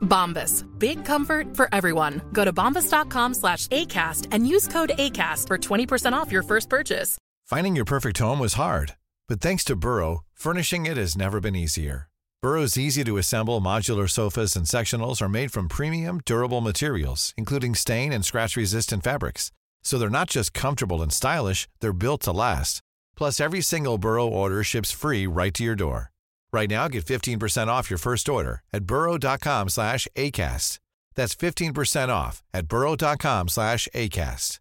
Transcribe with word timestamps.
Bombas. 0.00 0.66
Big 0.78 1.04
comfort 1.04 1.56
for 1.56 1.68
everyone. 1.72 2.20
Go 2.32 2.44
to 2.44 2.52
bombas.com 2.52 3.34
slash 3.34 3.66
ACAST 3.68 4.26
and 4.32 4.46
use 4.46 4.68
code 4.68 4.92
ACAST 4.98 5.46
for 5.46 5.58
20% 5.58 6.12
off 6.12 6.32
your 6.32 6.42
first 6.42 6.68
purchase. 6.68 7.16
Finding 7.46 7.74
your 7.74 7.84
perfect 7.84 8.18
home 8.18 8.38
was 8.38 8.54
hard, 8.54 8.94
but 9.28 9.40
thanks 9.40 9.64
to 9.64 9.74
Burrow, 9.74 10.20
furnishing 10.34 10.86
it 10.86 10.96
has 10.96 11.16
never 11.16 11.40
been 11.40 11.56
easier. 11.56 12.08
Burrow's 12.42 12.78
easy 12.78 13.04
to 13.04 13.18
assemble 13.18 13.60
modular 13.60 14.08
sofas 14.08 14.56
and 14.56 14.64
sectionals 14.66 15.20
are 15.20 15.28
made 15.28 15.52
from 15.52 15.68
premium, 15.68 16.20
durable 16.24 16.60
materials, 16.62 17.34
including 17.36 17.74
stain 17.74 18.12
and 18.12 18.24
scratch 18.24 18.56
resistant 18.56 19.02
fabrics. 19.04 19.52
So 19.82 19.98
they're 19.98 20.08
not 20.08 20.30
just 20.30 20.54
comfortable 20.54 21.02
and 21.02 21.12
stylish, 21.12 21.68
they're 21.80 21.92
built 21.92 22.22
to 22.22 22.32
last. 22.32 22.80
Plus, 23.16 23.40
every 23.40 23.60
single 23.60 23.98
Burrow 23.98 24.26
order 24.26 24.62
ships 24.64 24.90
free 24.90 25.26
right 25.26 25.52
to 25.52 25.64
your 25.64 25.74
door. 25.74 26.12
Right 26.52 26.68
now, 26.68 26.88
get 26.88 27.04
15% 27.04 27.68
off 27.68 27.90
your 27.90 27.98
first 27.98 28.28
order 28.28 28.60
at 28.72 28.84
burrow.com 28.84 29.68
slash 29.68 30.06
ACAST. 30.16 30.78
That's 31.16 31.34
15% 31.34 32.08
off 32.08 32.42
at 32.54 32.66
burrow.com 32.68 33.48
slash 33.48 33.88
ACAST. 33.94 34.60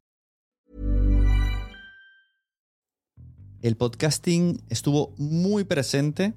El 3.62 3.76
podcasting 3.76 4.62
estuvo 4.70 5.14
muy 5.18 5.66
presente 5.66 6.34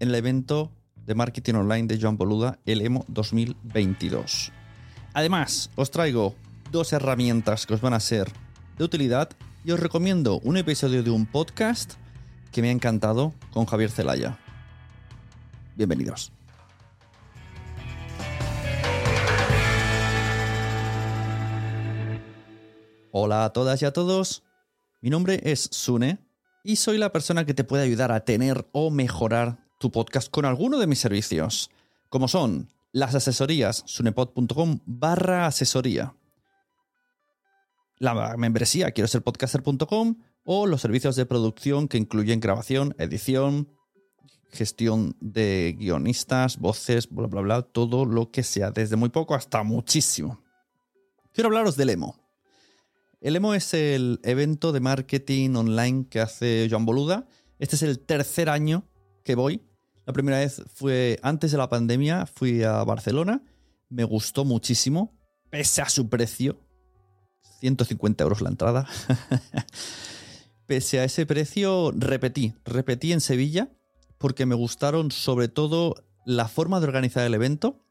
en 0.00 0.08
el 0.08 0.14
evento 0.16 0.72
de 0.96 1.14
marketing 1.14 1.54
online 1.54 1.86
de 1.86 2.00
Joan 2.00 2.16
Boluda, 2.16 2.58
el 2.66 2.80
EMO 2.80 3.04
2022. 3.06 4.50
Además, 5.12 5.70
os 5.76 5.92
traigo 5.92 6.34
dos 6.72 6.92
herramientas 6.92 7.66
que 7.66 7.74
os 7.74 7.80
van 7.80 7.94
a 7.94 8.00
ser 8.00 8.32
de 8.76 8.82
utilidad 8.82 9.30
y 9.64 9.70
os 9.70 9.78
recomiendo 9.78 10.40
un 10.40 10.56
episodio 10.56 11.04
de 11.04 11.10
un 11.10 11.26
podcast 11.26 11.92
que 12.50 12.60
me 12.60 12.70
ha 12.70 12.72
encantado 12.72 13.32
con 13.52 13.66
Javier 13.66 13.92
Celaya. 13.92 14.43
Bienvenidos. 15.76 16.32
Hola 23.12 23.44
a 23.44 23.52
todas 23.52 23.80
y 23.82 23.84
a 23.84 23.92
todos. 23.92 24.42
Mi 25.00 25.10
nombre 25.10 25.40
es 25.44 25.68
Sune 25.70 26.18
y 26.64 26.76
soy 26.76 26.98
la 26.98 27.12
persona 27.12 27.44
que 27.44 27.54
te 27.54 27.64
puede 27.64 27.84
ayudar 27.84 28.10
a 28.10 28.24
tener 28.24 28.68
o 28.72 28.90
mejorar 28.90 29.58
tu 29.78 29.90
podcast 29.90 30.30
con 30.30 30.44
alguno 30.44 30.78
de 30.78 30.86
mis 30.86 30.98
servicios, 30.98 31.70
como 32.08 32.26
son 32.26 32.68
las 32.92 33.14
asesorías 33.14 33.82
sunepod.com 33.86 34.80
barra 34.86 35.46
asesoría, 35.46 36.14
la 37.98 38.36
membresía 38.36 38.90
quiero 38.90 39.08
ser 39.08 39.22
podcaster.com 39.22 40.16
o 40.44 40.66
los 40.66 40.80
servicios 40.80 41.16
de 41.16 41.26
producción 41.26 41.88
que 41.88 41.96
incluyen 41.96 42.40
grabación, 42.40 42.94
edición, 42.98 43.68
gestión 44.50 45.16
de 45.20 45.76
guionistas, 45.78 46.58
voces, 46.58 47.08
bla, 47.08 47.26
bla, 47.26 47.40
bla, 47.40 47.62
todo 47.62 48.04
lo 48.04 48.30
que 48.30 48.42
sea, 48.42 48.70
desde 48.70 48.96
muy 48.96 49.08
poco 49.08 49.34
hasta 49.34 49.62
muchísimo. 49.62 50.42
Quiero 51.32 51.48
hablaros 51.48 51.76
del 51.76 51.90
EMO. 51.90 52.16
El 53.20 53.36
EMO 53.36 53.54
es 53.54 53.74
el 53.74 54.20
evento 54.22 54.72
de 54.72 54.80
marketing 54.80 55.54
online 55.54 56.06
que 56.08 56.20
hace 56.20 56.68
Joan 56.70 56.86
Boluda. 56.86 57.26
Este 57.58 57.76
es 57.76 57.82
el 57.82 57.98
tercer 57.98 58.48
año 58.48 58.86
que 59.24 59.34
voy. 59.34 59.62
La 60.06 60.12
primera 60.12 60.38
vez 60.38 60.62
fue 60.74 61.18
antes 61.22 61.50
de 61.50 61.58
la 61.58 61.68
pandemia, 61.68 62.26
fui 62.26 62.62
a 62.62 62.84
Barcelona. 62.84 63.42
Me 63.88 64.04
gustó 64.04 64.44
muchísimo, 64.44 65.16
pese 65.50 65.82
a 65.82 65.88
su 65.88 66.08
precio. 66.08 66.60
150 67.60 68.22
euros 68.22 68.42
la 68.42 68.50
entrada. 68.50 68.86
pese 70.66 71.00
a 71.00 71.04
ese 71.04 71.24
precio, 71.24 71.92
repetí. 71.96 72.54
Repetí 72.64 73.12
en 73.12 73.22
Sevilla 73.22 73.70
porque 74.24 74.46
me 74.46 74.54
gustaron 74.54 75.10
sobre 75.10 75.48
todo 75.48 75.96
la 76.24 76.48
forma 76.48 76.80
de 76.80 76.86
organizar 76.86 77.26
el 77.26 77.34
evento 77.34 77.84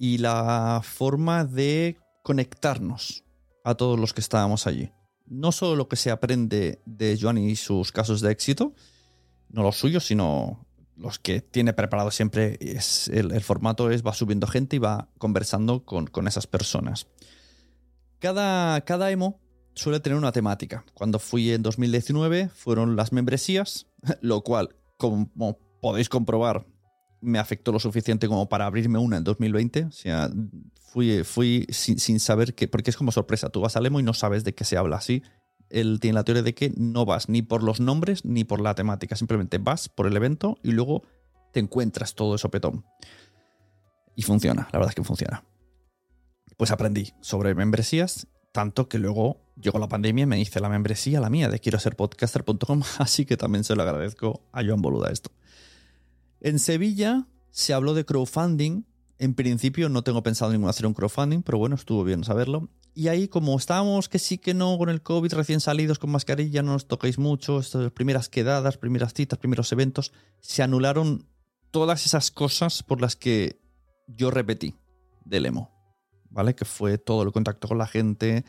y 0.00 0.18
la 0.18 0.80
forma 0.82 1.44
de 1.44 1.96
conectarnos 2.24 3.22
a 3.62 3.76
todos 3.76 3.96
los 3.96 4.12
que 4.12 4.20
estábamos 4.20 4.66
allí. 4.66 4.90
No 5.26 5.52
solo 5.52 5.76
lo 5.76 5.88
que 5.88 5.94
se 5.94 6.10
aprende 6.10 6.82
de 6.86 7.16
Joan 7.20 7.38
y 7.38 7.54
sus 7.54 7.92
casos 7.92 8.20
de 8.20 8.32
éxito, 8.32 8.74
no 9.48 9.62
los 9.62 9.76
suyos, 9.76 10.04
sino 10.04 10.66
los 10.96 11.20
que 11.20 11.40
tiene 11.40 11.72
preparado 11.72 12.10
siempre. 12.10 12.58
Es, 12.60 13.06
el, 13.06 13.30
el 13.30 13.42
formato 13.42 13.92
es, 13.92 14.04
va 14.04 14.12
subiendo 14.12 14.48
gente 14.48 14.74
y 14.74 14.80
va 14.80 15.08
conversando 15.18 15.84
con, 15.84 16.08
con 16.08 16.26
esas 16.26 16.48
personas. 16.48 17.06
Cada, 18.18 18.80
cada 18.80 19.08
emo 19.12 19.38
suele 19.76 20.00
tener 20.00 20.18
una 20.18 20.32
temática. 20.32 20.84
Cuando 20.94 21.20
fui 21.20 21.52
en 21.52 21.62
2019 21.62 22.48
fueron 22.48 22.96
las 22.96 23.12
membresías, 23.12 23.86
lo 24.20 24.42
cual, 24.42 24.74
como 24.96 25.58
podéis 25.80 26.08
comprobar, 26.08 26.66
me 27.20 27.38
afectó 27.38 27.72
lo 27.72 27.80
suficiente 27.80 28.28
como 28.28 28.48
para 28.48 28.66
abrirme 28.66 28.98
una 28.98 29.16
en 29.16 29.24
2020. 29.24 29.84
O 29.84 29.92
sea, 29.92 30.30
fui, 30.80 31.24
fui 31.24 31.66
sin, 31.70 31.98
sin, 31.98 32.20
saber 32.20 32.54
que, 32.54 32.68
porque 32.68 32.90
es 32.90 32.96
como 32.96 33.12
sorpresa, 33.12 33.48
tú 33.48 33.60
vas 33.60 33.76
al 33.76 33.86
emo 33.86 34.00
y 34.00 34.02
no 34.02 34.14
sabes 34.14 34.44
de 34.44 34.54
qué 34.54 34.64
se 34.64 34.76
habla 34.76 34.96
así. 34.96 35.22
Él 35.70 35.98
tiene 36.00 36.14
la 36.14 36.24
teoría 36.24 36.42
de 36.42 36.54
que 36.54 36.72
no 36.76 37.04
vas 37.04 37.28
ni 37.28 37.42
por 37.42 37.62
los 37.62 37.80
nombres 37.80 38.24
ni 38.24 38.44
por 38.44 38.60
la 38.60 38.74
temática, 38.74 39.16
simplemente 39.16 39.58
vas 39.58 39.88
por 39.88 40.06
el 40.06 40.16
evento 40.16 40.58
y 40.62 40.72
luego 40.72 41.02
te 41.52 41.60
encuentras 41.60 42.14
todo 42.14 42.34
eso 42.34 42.50
petón. 42.50 42.84
Y 44.14 44.22
funciona, 44.22 44.68
la 44.72 44.78
verdad 44.78 44.90
es 44.90 44.94
que 44.94 45.04
funciona. 45.04 45.44
Pues 46.56 46.70
aprendí 46.70 47.12
sobre 47.20 47.54
membresías, 47.54 48.28
tanto 48.52 48.88
que 48.88 48.98
luego 48.98 49.43
llegó 49.60 49.78
la 49.78 49.88
pandemia 49.88 50.22
y 50.22 50.26
me 50.26 50.40
hice 50.40 50.60
la 50.60 50.68
membresía, 50.68 51.20
la 51.20 51.30
mía, 51.30 51.48
de 51.48 51.60
quiero 51.60 51.78
ser 51.78 51.96
podcaster.com, 51.96 52.82
así 52.98 53.24
que 53.24 53.36
también 53.36 53.64
se 53.64 53.74
lo 53.74 53.82
agradezco 53.82 54.42
a 54.52 54.64
Joan 54.64 54.82
Boluda 54.82 55.10
esto. 55.10 55.30
En 56.40 56.58
Sevilla 56.58 57.26
se 57.50 57.72
habló 57.72 57.94
de 57.94 58.04
crowdfunding. 58.04 58.84
En 59.18 59.34
principio 59.34 59.88
no 59.88 60.02
tengo 60.02 60.22
pensado 60.22 60.52
en 60.52 60.64
hacer 60.64 60.86
un 60.86 60.92
crowdfunding, 60.92 61.42
pero 61.42 61.56
bueno, 61.56 61.76
estuvo 61.76 62.04
bien 62.04 62.24
saberlo. 62.24 62.68
Y 62.94 63.08
ahí, 63.08 63.28
como 63.28 63.56
estábamos 63.56 64.08
que 64.08 64.18
sí 64.18 64.38
que 64.38 64.54
no 64.54 64.76
con 64.78 64.88
el 64.88 65.02
COVID 65.02 65.32
recién 65.32 65.60
salidos 65.60 65.98
con 65.98 66.10
mascarilla, 66.10 66.62
no 66.62 66.72
nos 66.72 66.86
toquéis 66.86 67.18
mucho, 67.18 67.58
estas 67.58 67.90
primeras 67.92 68.28
quedadas, 68.28 68.76
primeras 68.76 69.14
citas, 69.14 69.38
primeros 69.38 69.72
eventos, 69.72 70.12
se 70.40 70.62
anularon 70.62 71.26
todas 71.70 72.06
esas 72.06 72.30
cosas 72.30 72.82
por 72.82 73.00
las 73.00 73.16
que 73.16 73.60
yo 74.06 74.30
repetí 74.30 74.74
del 75.24 75.46
emo. 75.46 75.70
¿Vale? 76.30 76.54
Que 76.54 76.64
fue 76.64 76.98
todo 76.98 77.22
el 77.22 77.32
contacto 77.32 77.68
con 77.68 77.78
la 77.78 77.86
gente, 77.86 78.44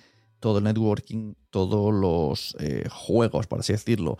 todo 0.46 0.60
el 0.60 0.66
networking, 0.66 1.34
todos 1.50 1.92
los 1.92 2.56
eh, 2.60 2.88
juegos, 2.88 3.48
por 3.48 3.62
así 3.62 3.74
decirlo, 3.74 4.20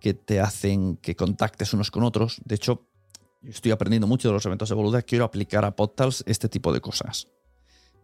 que 0.00 0.14
te 0.14 0.40
hacen 0.40 0.96
que 0.96 1.14
contactes 1.14 1.74
unos 1.74 1.90
con 1.90 2.02
otros. 2.02 2.40
De 2.46 2.54
hecho, 2.54 2.88
estoy 3.42 3.72
aprendiendo 3.72 4.06
mucho 4.06 4.28
de 4.28 4.32
los 4.32 4.46
eventos 4.46 4.70
de 4.70 4.74
Boluda. 4.74 5.02
Quiero 5.02 5.26
aplicar 5.26 5.66
a 5.66 5.76
Podtals 5.76 6.24
este 6.26 6.48
tipo 6.48 6.72
de 6.72 6.80
cosas. 6.80 7.28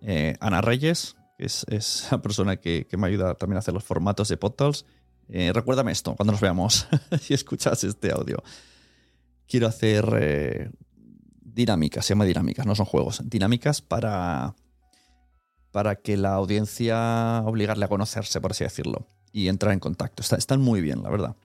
Eh, 0.02 0.36
Ana 0.40 0.60
Reyes, 0.60 1.16
que 1.38 1.46
es, 1.46 1.64
es, 1.70 2.08
la 2.10 2.20
persona 2.20 2.58
que, 2.58 2.86
que, 2.86 2.98
me 2.98 3.06
ayuda 3.06 3.36
también 3.36 3.56
a 3.56 3.60
hacer 3.60 3.72
los 3.72 3.84
formatos 3.84 4.28
de 4.28 4.36
Podtals. 4.36 4.84
Eh, 5.30 5.50
recuérdame 5.54 5.92
esto 5.92 6.14
cuando 6.14 6.32
nos 6.32 6.42
veamos 6.42 6.86
y 7.30 7.32
escuchas 7.32 7.84
este 7.84 8.12
audio. 8.12 8.42
Quiero 9.48 9.66
hacer 9.66 10.70
dinámicas, 11.40 12.04
se 12.04 12.12
llama 12.12 12.26
dinámicas, 12.26 12.66
no 12.66 12.74
son 12.74 12.84
juegos. 12.84 13.22
Dinámicas 13.24 13.80
para, 13.80 14.56
para 15.72 15.96
que 15.96 16.16
la 16.16 16.34
audiencia 16.34 17.42
obligarle 17.44 17.84
a 17.84 17.88
conocerse, 17.88 18.40
por 18.40 18.52
así 18.52 18.64
decirlo, 18.64 19.06
y 19.32 19.48
entrar 19.48 19.72
en 19.72 19.80
contacto. 19.80 20.22
Está, 20.22 20.36
están 20.36 20.60
muy 20.60 20.80
bien, 20.80 21.02
la 21.02 21.10
verdad. 21.10 21.36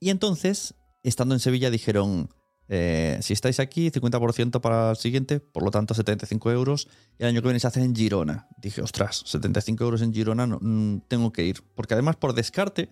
Y 0.00 0.10
entonces, 0.10 0.74
estando 1.02 1.34
en 1.34 1.40
Sevilla, 1.40 1.70
dijeron, 1.70 2.30
eh, 2.68 3.18
si 3.22 3.32
estáis 3.32 3.60
aquí, 3.60 3.90
50% 3.90 4.60
para 4.60 4.90
el 4.90 4.96
siguiente, 4.96 5.40
por 5.40 5.62
lo 5.62 5.70
tanto 5.70 5.94
75 5.94 6.50
euros. 6.50 6.88
Y 7.18 7.22
el 7.22 7.28
año 7.28 7.42
que 7.42 7.48
viene 7.48 7.60
se 7.60 7.66
hace 7.66 7.82
en 7.82 7.94
Girona. 7.94 8.48
Dije, 8.58 8.82
ostras, 8.82 9.22
75 9.26 9.84
euros 9.84 10.02
en 10.02 10.12
Girona, 10.12 10.46
no, 10.46 10.58
mm, 10.60 11.02
tengo 11.08 11.32
que 11.32 11.44
ir. 11.44 11.62
Porque 11.74 11.94
además, 11.94 12.16
por 12.16 12.32
descarte, 12.32 12.90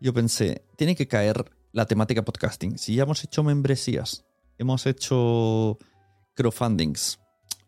yo 0.00 0.12
pensé, 0.12 0.64
tiene 0.76 0.96
que 0.96 1.08
caer 1.08 1.50
la 1.72 1.86
temática 1.86 2.24
podcasting. 2.24 2.78
Si 2.78 2.94
ya 2.94 3.04
hemos 3.04 3.22
hecho 3.24 3.42
membresías, 3.42 4.24
hemos 4.58 4.86
hecho 4.86 5.78
crowdfundings, 6.34 7.18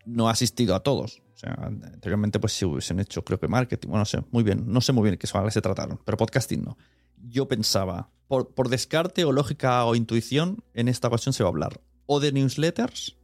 no 0.05 0.27
ha 0.27 0.31
asistido 0.31 0.75
a 0.75 0.81
todos. 0.81 1.21
Sea, 1.41 1.57
anteriormente 1.59 2.39
pues 2.39 2.53
si 2.53 2.65
hubiesen 2.65 2.99
hecho, 2.99 3.23
creo 3.23 3.39
que 3.39 3.47
marketing, 3.47 3.89
bueno, 3.89 4.01
no 4.01 4.05
sé, 4.05 4.23
muy 4.29 4.43
bien, 4.43 4.63
no 4.67 4.79
sé 4.79 4.93
muy 4.93 5.09
bien 5.09 5.17
qué 5.17 5.25
se 5.25 5.61
trataron, 5.61 5.99
pero 6.05 6.15
podcasting 6.15 6.63
no. 6.63 6.77
Yo 7.17 7.47
pensaba, 7.47 8.11
por, 8.27 8.53
por 8.53 8.69
descarte 8.69 9.25
o 9.25 9.31
lógica 9.31 9.83
o 9.85 9.95
intuición, 9.95 10.63
en 10.75 10.87
esta 10.87 11.07
ocasión 11.07 11.33
se 11.33 11.41
va 11.41 11.49
a 11.49 11.51
hablar 11.51 11.81
o 12.05 12.19
de 12.19 12.31
newsletters 12.31 13.17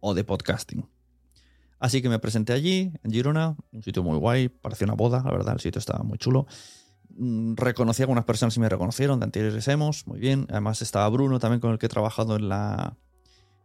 o 0.00 0.14
de 0.14 0.24
podcasting. 0.24 0.88
Así 1.78 2.00
que 2.00 2.08
me 2.08 2.18
presenté 2.18 2.54
allí, 2.54 2.90
en 3.02 3.12
Girona, 3.12 3.54
un 3.70 3.82
sitio 3.82 4.02
muy 4.02 4.16
guay, 4.16 4.48
parecía 4.48 4.86
una 4.86 4.94
boda, 4.94 5.22
la 5.22 5.30
verdad, 5.30 5.52
el 5.52 5.60
sitio 5.60 5.78
estaba 5.78 6.02
muy 6.02 6.16
chulo. 6.16 6.46
Mm, 7.10 7.54
reconocí 7.54 8.00
a 8.00 8.04
algunas 8.04 8.24
personas 8.24 8.56
y 8.56 8.60
me 8.60 8.70
reconocieron 8.70 9.20
de 9.20 9.24
anteriores 9.24 9.68
hemos, 9.68 10.06
muy 10.06 10.18
bien. 10.18 10.46
Además 10.48 10.80
estaba 10.80 11.06
Bruno 11.10 11.38
también 11.38 11.60
con 11.60 11.72
el 11.72 11.78
que 11.78 11.84
he 11.84 11.90
trabajado 11.90 12.36
en 12.36 12.48
la, 12.48 12.96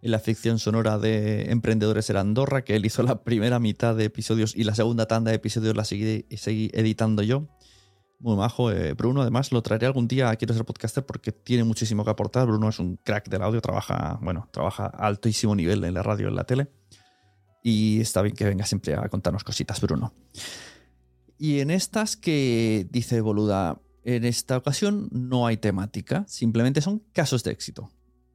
en 0.04 0.12
la 0.12 0.20
ficción 0.20 0.60
sonora 0.60 1.00
de 1.00 1.50
Emprendedores 1.50 2.10
en 2.10 2.18
Andorra, 2.18 2.66
que 2.66 2.76
él 2.76 2.86
hizo 2.86 3.04
la 3.04 3.24
primera 3.24 3.60
mitad 3.60 3.96
de 3.96 4.04
episodios 4.04 4.54
y 4.54 4.66
la 4.66 4.76
segunda 4.76 5.08
tanda 5.08 5.32
de 5.32 5.38
episodios 5.38 5.78
la 5.78 5.86
seguí, 5.86 6.26
editando 6.74 7.24
yo. 7.24 7.48
Muy 8.20 8.36
majo, 8.36 8.70
eh, 8.70 8.94
Bruno. 8.94 9.22
Además, 9.22 9.54
lo 9.54 9.62
traeré 9.62 9.86
algún 9.86 10.10
día 10.10 10.30
a 10.30 10.36
Quiero 10.36 10.54
ser 10.54 10.66
podcaster 10.66 11.06
porque 11.06 11.32
tiene 11.32 11.64
muchísimo 11.64 12.04
que 12.04 12.12
aportar. 12.12 12.48
Bruno 12.48 12.68
es 12.68 12.80
un 12.80 12.98
crack 12.98 13.30
del 13.30 13.44
audio, 13.44 13.62
trabaja, 13.62 14.20
bueno, 14.22 14.50
trabaja 14.52 14.92
a 14.94 15.08
altísimo 15.08 15.56
nivel 15.56 15.82
en 15.86 15.94
la 15.94 16.04
radio, 16.04 16.28
en 16.28 16.36
la 16.36 16.44
tele. 16.44 16.68
Y 17.64 18.02
está 18.02 18.22
bien 18.22 18.36
que 18.36 18.44
venga 18.44 18.66
siempre 18.66 18.96
a 18.96 19.08
contarnos 19.08 19.46
cositas, 19.46 19.80
Bruno. 19.80 20.14
Y 21.38 21.62
en 21.62 21.72
estas 21.72 22.18
que 22.18 22.88
dice 22.92 23.22
Boluda, 23.22 23.80
en 24.04 24.26
esta 24.26 24.58
ocasión 24.58 25.08
no 25.12 25.48
hay 25.48 25.56
temática, 25.56 26.26
simplemente 26.28 26.82
son 26.82 27.00
casos 27.14 27.46
de 27.46 27.52
éxito. 27.52 27.90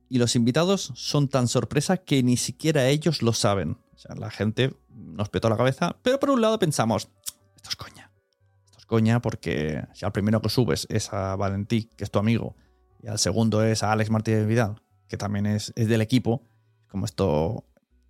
Y 0.09 0.19
los 0.19 0.37
invitados 0.37 0.93
son 0.95 1.29
tan 1.29 1.49
sorpresa 1.49 1.99
que 1.99 2.23
ni 2.23 2.37
siquiera 2.37 2.89
ellos 2.89 3.23
lo 3.23 3.33
saben. 3.33 3.79
O 3.95 3.99
sea, 3.99 4.15
la 4.15 4.31
gente 4.31 4.75
nos 4.89 5.29
petó 5.29 5.49
la 5.49 5.57
cabeza, 5.57 5.97
pero 6.03 6.19
por 6.19 6.31
un 6.31 6.41
lado 6.41 6.59
pensamos, 6.59 7.09
esto 7.57 7.69
es 7.69 7.77
coña. 7.77 8.11
Esto 8.65 8.79
es 8.79 8.87
coña 8.87 9.21
porque 9.21 9.85
si 9.95 10.05
al 10.05 10.13
primero 10.13 10.41
que 10.41 10.49
subes 10.49 10.87
es 10.89 11.13
a 11.13 11.37
Valentí, 11.37 11.91
que 11.97 12.05
es 12.05 12.11
tu 12.11 12.19
amigo, 12.19 12.57
y 13.03 13.09
al 13.09 13.19
segundo 13.19 13.63
es 13.63 13.83
a 13.83 13.93
Alex 13.93 14.11
Martínez 14.11 14.47
Vidal, 14.47 14.81
que 15.09 15.17
también 15.17 15.47
es, 15.47 15.73
del 15.75 16.01
equipo, 16.01 16.43
como 16.89 17.05
esto, 17.05 17.65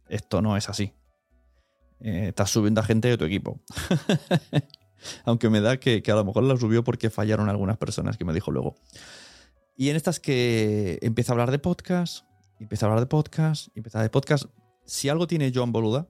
esto 0.09 0.43
no 0.43 0.57
es 0.57 0.69
así. 0.69 0.93
Eh, 2.01 2.27
estás 2.29 2.51
subiendo 2.51 2.81
a 2.81 2.85
gente 2.85 3.09
de 3.09 3.19
tu 3.19 3.25
equipo. 3.25 3.61
Aunque 5.25 5.49
me 5.49 5.61
da 5.61 5.79
que, 5.79 6.03
a 6.07 6.15
lo 6.15 6.25
mejor 6.25 6.43
la 6.45 6.57
subió 6.57 6.85
porque 6.85 7.11
fallaron 7.11 7.49
algunas 7.49 7.77
personas 7.77 8.17
que 8.17 8.25
me 8.25 8.33
dijo 8.33 8.51
luego. 8.51 8.77
Y 9.81 9.91
en 9.91 9.97
estas 9.97 10.19
que 10.19 10.99
empieza 11.03 11.31
a 11.31 11.35
hablar 11.35 11.53
de 11.53 11.61
podcast, 11.61 12.25
empieza 12.59 12.85
a 12.85 12.89
hablar 12.89 13.01
de 13.01 13.07
podcast, 13.07 13.69
empieza 13.77 14.03
de 14.03 14.11
podcast. 14.11 14.47
Si 14.85 15.09
algo 15.09 15.29
tiene 15.29 15.53
Joan 15.55 15.71
Boluda, 15.71 16.09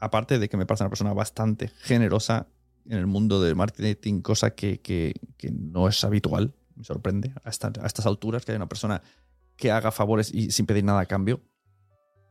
aparte 0.00 0.40
de 0.40 0.48
que 0.48 0.56
me 0.56 0.66
parece 0.66 0.82
una 0.82 0.90
persona 0.90 1.12
bastante 1.12 1.68
generosa 1.68 2.48
en 2.84 2.98
el 2.98 3.06
mundo 3.06 3.40
del 3.40 3.54
marketing, 3.54 4.20
cosa 4.20 4.56
que, 4.56 5.14
no 5.52 5.86
es 5.86 6.02
habitual, 6.02 6.56
me 6.74 6.82
sorprende 6.82 7.32
a, 7.44 7.50
a, 7.50 7.86
estas 7.86 8.04
alturas 8.04 8.44
que 8.44 8.50
haya 8.50 8.58
una 8.58 8.68
persona 8.68 9.00
que 9.56 9.70
haga 9.70 9.92
favores 9.92 10.34
y 10.34 10.50
sin 10.50 10.66
pedir 10.66 10.82
nada 10.82 10.98
a 10.98 11.06
cambio. 11.06 11.44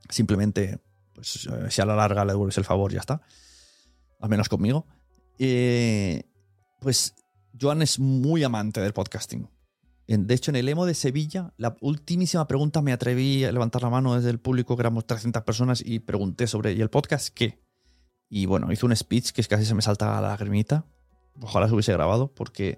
Simplemente, 0.10 0.82
pues 1.14 1.48
eh, 1.48 1.72
si 1.72 1.82
a 1.82 1.86
la 1.86 1.96
larga 1.96 2.26
le 2.26 2.34
devuelves 2.34 2.58
el 2.58 2.66
favor, 2.66 2.92
ya 2.92 3.00
está. 3.00 3.22
Al 4.20 4.28
menos 4.28 4.50
conmigo. 4.50 4.86
Eh, 5.40 6.24
pues 6.82 7.16
Joan 7.58 7.82
es 7.82 8.00
muy 8.00 8.44
amante 8.44 8.82
del 8.82 8.92
podcasting. 8.92 9.55
De 10.08 10.36
hecho, 10.36 10.52
en 10.52 10.58
el 10.58 10.70
emo 10.70 10.86
de 10.86 10.94
Sevilla, 10.94 11.54
la 11.58 11.76
ultimísima 11.82 12.48
pregunta 12.48 12.82
me 12.82 12.94
atreví 12.94 13.44
a 13.44 13.52
levantar 13.52 13.82
la 13.82 13.90
mano 13.90 14.16
desde 14.16 14.30
el 14.30 14.40
público, 14.40 14.76
que 14.76 14.82
éramos 14.82 15.08
300 15.08 15.42
personas, 15.44 15.82
y 15.84 16.00
pregunté 16.00 16.46
sobre, 16.46 16.74
¿y 16.74 16.82
el 16.82 16.90
podcast 16.90 17.30
qué? 17.34 17.60
Y 18.30 18.46
bueno, 18.46 18.72
hizo 18.72 18.86
un 18.86 18.96
speech 18.96 19.32
que 19.32 19.44
casi 19.44 19.66
se 19.66 19.74
me 19.74 19.82
salta 19.82 20.22
la 20.22 20.30
lagrimita. 20.30 20.86
Ojalá 21.42 21.68
se 21.68 21.74
hubiese 21.74 21.94
grabado, 21.94 22.32
porque 22.34 22.78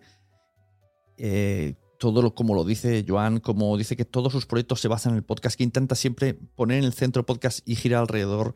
eh, 1.17 1.75
todo 1.99 2.21
lo, 2.21 2.33
como 2.33 2.53
lo 2.53 2.63
dice 2.63 3.03
Joan, 3.05 3.39
como 3.39 3.75
dice 3.77 3.97
que 3.97 4.05
todos 4.05 4.31
sus 4.31 4.45
proyectos 4.45 4.79
se 4.79 4.87
basan 4.87 5.11
en 5.11 5.17
el 5.17 5.23
podcast, 5.23 5.57
que 5.57 5.63
intenta 5.63 5.95
siempre 5.95 6.33
poner 6.33 6.79
en 6.79 6.85
el 6.85 6.93
centro 6.93 7.25
podcast 7.25 7.67
y 7.67 7.75
girar 7.75 8.01
alrededor. 8.01 8.55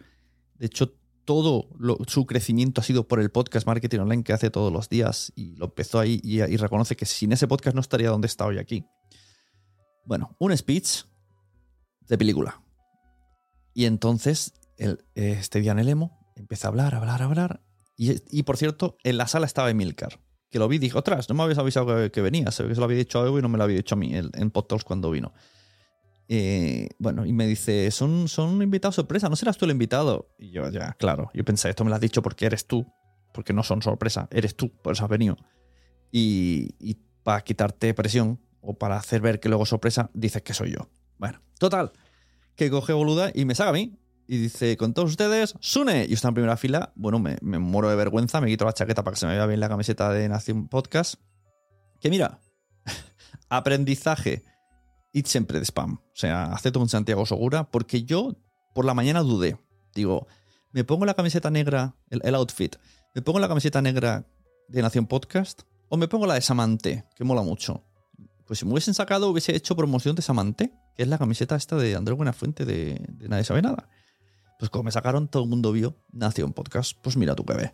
De 0.59 0.67
hecho, 0.67 0.93
todo 1.25 1.69
su 2.07 2.25
crecimiento 2.25 2.81
ha 2.81 2.83
sido 2.83 3.07
por 3.07 3.19
el 3.19 3.31
podcast 3.31 3.65
Marketing 3.67 3.99
Online 3.99 4.23
que 4.23 4.33
hace 4.33 4.49
todos 4.49 4.71
los 4.71 4.89
días 4.89 5.31
y 5.35 5.55
lo 5.55 5.65
empezó 5.65 5.99
ahí 5.99 6.19
y, 6.23 6.41
reconoce 6.57 6.95
que 6.95 7.05
sin 7.05 7.31
ese 7.31 7.47
podcast 7.47 7.75
no 7.75 7.81
estaría 7.81 8.09
donde 8.09 8.27
está 8.27 8.45
hoy 8.45 8.57
aquí. 8.57 8.85
Bueno, 10.05 10.35
un 10.39 10.55
speech 10.55 11.03
de 12.07 12.17
película. 12.17 12.61
Y 13.73 13.85
entonces 13.85 14.53
el, 14.77 15.05
este 15.15 15.61
día 15.61 15.71
en 15.71 15.79
el 15.79 15.89
emo 15.89 16.19
empieza 16.35 16.67
a 16.67 16.69
hablar, 16.69 16.95
a 16.95 16.97
hablar, 16.97 17.21
a 17.21 17.25
hablar. 17.25 17.61
Y, 17.97 18.41
por 18.43 18.57
cierto, 18.57 18.97
en 19.03 19.17
la 19.17 19.27
sala 19.27 19.45
estaba 19.45 19.69
Emilcar, 19.69 20.19
que 20.49 20.57
lo 20.57 20.67
vi 20.67 20.77
y 20.77 20.79
dijo, 20.79 20.97
otras, 20.97 21.29
no 21.29 21.35
me 21.35 21.43
habías 21.43 21.59
avisado 21.59 21.85
que, 21.85 22.09
que 22.09 22.21
venía, 22.21 22.49
se 22.49 22.63
ve 22.63 22.69
que 22.69 22.75
se 22.75 22.81
lo 22.81 22.85
había 22.85 22.97
dicho 22.97 23.21
a 23.21 23.27
Evo 23.27 23.37
y 23.37 23.43
no 23.43 23.49
me 23.49 23.59
lo 23.59 23.63
había 23.63 23.77
dicho 23.77 23.93
a 23.93 23.97
mí 23.99 24.11
en 24.15 24.49
Podtalks 24.49 24.83
cuando 24.83 25.11
vino. 25.11 25.33
Eh, 26.33 26.87
bueno, 26.97 27.25
y 27.25 27.33
me 27.33 27.45
dice, 27.45 27.91
son, 27.91 28.29
son 28.29 28.61
invitados 28.61 28.95
sorpresa, 28.95 29.27
¿no 29.27 29.35
serás 29.35 29.57
tú 29.57 29.65
el 29.65 29.71
invitado? 29.71 30.29
Y 30.39 30.51
yo, 30.51 30.69
ya, 30.69 30.93
claro, 30.93 31.29
yo 31.33 31.43
pensé, 31.43 31.69
esto 31.69 31.83
me 31.83 31.89
lo 31.89 31.95
has 31.95 32.01
dicho 32.01 32.21
porque 32.21 32.45
eres 32.45 32.65
tú, 32.67 32.87
porque 33.33 33.51
no 33.51 33.63
son 33.63 33.81
sorpresa, 33.81 34.29
eres 34.31 34.55
tú, 34.55 34.71
por 34.81 34.93
eso 34.93 35.03
has 35.03 35.09
venido. 35.09 35.35
Y, 36.09 36.69
para 37.23 37.41
quitarte 37.41 37.93
presión 37.93 38.39
o 38.61 38.73
para 38.73 38.95
hacer 38.95 39.19
ver 39.19 39.41
que 39.41 39.49
luego 39.49 39.65
sorpresa, 39.65 40.09
dices 40.13 40.41
que 40.41 40.53
soy 40.53 40.71
yo. 40.71 40.89
Bueno, 41.17 41.41
total, 41.59 41.91
que 42.55 42.69
coge 42.69 42.93
boluda 42.93 43.31
y 43.33 43.43
me 43.43 43.53
saca 43.53 43.71
a 43.71 43.73
mí. 43.73 43.99
Y 44.25 44.37
dice, 44.37 44.77
con 44.77 44.93
todos 44.93 45.09
ustedes, 45.09 45.55
Sune. 45.59 46.05
Y 46.07 46.13
está 46.13 46.29
en 46.29 46.33
primera 46.35 46.55
fila. 46.55 46.93
Bueno, 46.95 47.19
me, 47.19 47.37
me 47.41 47.59
muero 47.59 47.89
de 47.89 47.97
vergüenza, 47.97 48.39
me 48.39 48.47
quito 48.47 48.63
la 48.63 48.73
chaqueta 48.73 49.03
para 49.03 49.15
que 49.15 49.19
se 49.19 49.27
me 49.27 49.35
vea 49.35 49.45
bien 49.45 49.59
la 49.59 49.67
camiseta 49.67 50.11
de 50.13 50.29
Nación 50.29 50.69
Podcast. 50.69 51.15
Que 51.99 52.09
mira, 52.09 52.39
aprendizaje 53.49 54.43
y 55.11 55.23
siempre 55.23 55.59
de 55.59 55.65
spam. 55.65 55.95
O 55.95 56.15
sea, 56.15 56.45
acepto 56.45 56.79
con 56.79 56.89
Santiago 56.89 57.25
Segura 57.25 57.69
porque 57.69 58.03
yo 58.03 58.35
por 58.73 58.85
la 58.85 58.93
mañana 58.93 59.21
dudé. 59.21 59.57
Digo, 59.93 60.27
me 60.71 60.83
pongo 60.83 61.05
la 61.05 61.13
camiseta 61.13 61.49
negra, 61.49 61.95
el, 62.09 62.35
outfit, 62.35 62.75
me 63.13 63.21
pongo 63.21 63.39
la 63.39 63.47
camiseta 63.47 63.81
negra 63.81 64.25
de 64.67 64.81
Nación 64.81 65.05
Podcast 65.05 65.63
o 65.89 65.97
me 65.97 66.07
pongo 66.07 66.25
la 66.25 66.35
de 66.35 66.41
Samante, 66.41 67.05
que 67.15 67.23
mola 67.23 67.41
mucho. 67.41 67.83
Pues 68.45 68.59
si 68.59 68.65
me 68.65 68.71
hubiesen 68.71 68.93
sacado, 68.93 69.29
hubiese 69.29 69.55
hecho 69.55 69.75
promoción 69.75 70.15
de 70.15 70.21
Samante, 70.21 70.73
que 70.95 71.03
es 71.03 71.09
la 71.09 71.17
camiseta 71.17 71.55
esta 71.55 71.75
de 71.75 71.95
Andrés 71.95 72.17
Buenafuente 72.17 72.65
de, 72.65 73.05
de 73.09 73.29
Nadie 73.29 73.43
Sabe 73.43 73.61
Nada. 73.61 73.89
Pues 74.59 74.69
como 74.69 74.83
me 74.83 74.91
sacaron, 74.91 75.27
todo 75.27 75.43
el 75.43 75.49
mundo 75.49 75.71
vio 75.71 75.97
Nación 76.11 76.53
Podcast. 76.53 76.97
Pues 77.01 77.17
mira 77.17 77.35
tú 77.35 77.43
que. 77.45 77.73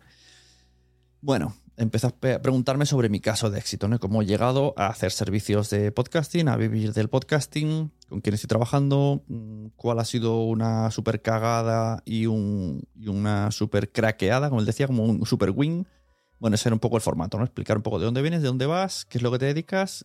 Bueno, 1.20 1.54
empezó 1.78 2.08
a 2.08 2.10
preguntarme 2.10 2.86
sobre 2.86 3.08
mi 3.08 3.20
caso 3.20 3.50
de 3.50 3.58
éxito, 3.58 3.88
¿no? 3.88 3.98
Cómo 4.00 4.20
he 4.20 4.26
llegado 4.26 4.74
a 4.76 4.88
hacer 4.88 5.12
servicios 5.12 5.70
de 5.70 5.92
podcasting, 5.92 6.48
a 6.48 6.56
vivir 6.56 6.92
del 6.92 7.08
podcasting, 7.08 7.92
con 8.08 8.20
quién 8.20 8.34
estoy 8.34 8.48
trabajando, 8.48 9.22
mm, 9.28 9.68
cuál 9.76 10.00
ha 10.00 10.04
sido 10.04 10.42
una 10.42 10.90
super 10.90 11.22
cagada 11.22 12.02
y, 12.04 12.26
una 12.26 13.50
super 13.52 13.92
craqueada, 13.92 14.48
como 14.48 14.60
él 14.60 14.66
decía, 14.66 14.88
como 14.88 15.04
un 15.04 15.24
super 15.24 15.50
win. 15.50 15.86
Bueno, 16.40 16.56
ese 16.56 16.68
era 16.68 16.74
un 16.74 16.80
poco 16.80 16.96
el 16.96 17.02
formato, 17.02 17.38
¿no? 17.38 17.44
Explicar 17.44 17.76
un 17.76 17.82
poco 17.84 18.00
de 18.00 18.06
dónde 18.06 18.22
vienes, 18.22 18.42
de 18.42 18.48
dónde 18.48 18.66
vas, 18.66 19.04
qué 19.04 19.18
es 19.18 19.22
lo 19.22 19.30
que 19.30 19.38
te 19.38 19.46
dedicas, 19.46 20.04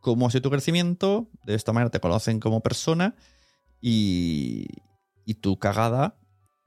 cómo 0.00 0.26
ha 0.26 0.30
sido 0.30 0.42
tu 0.42 0.50
crecimiento, 0.50 1.28
de 1.44 1.54
esta 1.54 1.72
manera 1.72 1.90
te 1.90 2.00
conocen 2.00 2.40
como 2.40 2.60
persona 2.60 3.14
y 3.80 4.66
tu 5.40 5.58
cagada 5.58 6.16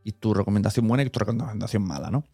y 0.04 0.12
tu 0.14 0.34
recomendación 0.34 0.88
buena 0.88 1.04
y 1.04 1.10
tu 1.10 1.20
recomendación 1.20 1.84
mala, 1.84 2.12
¿no? 2.12 2.26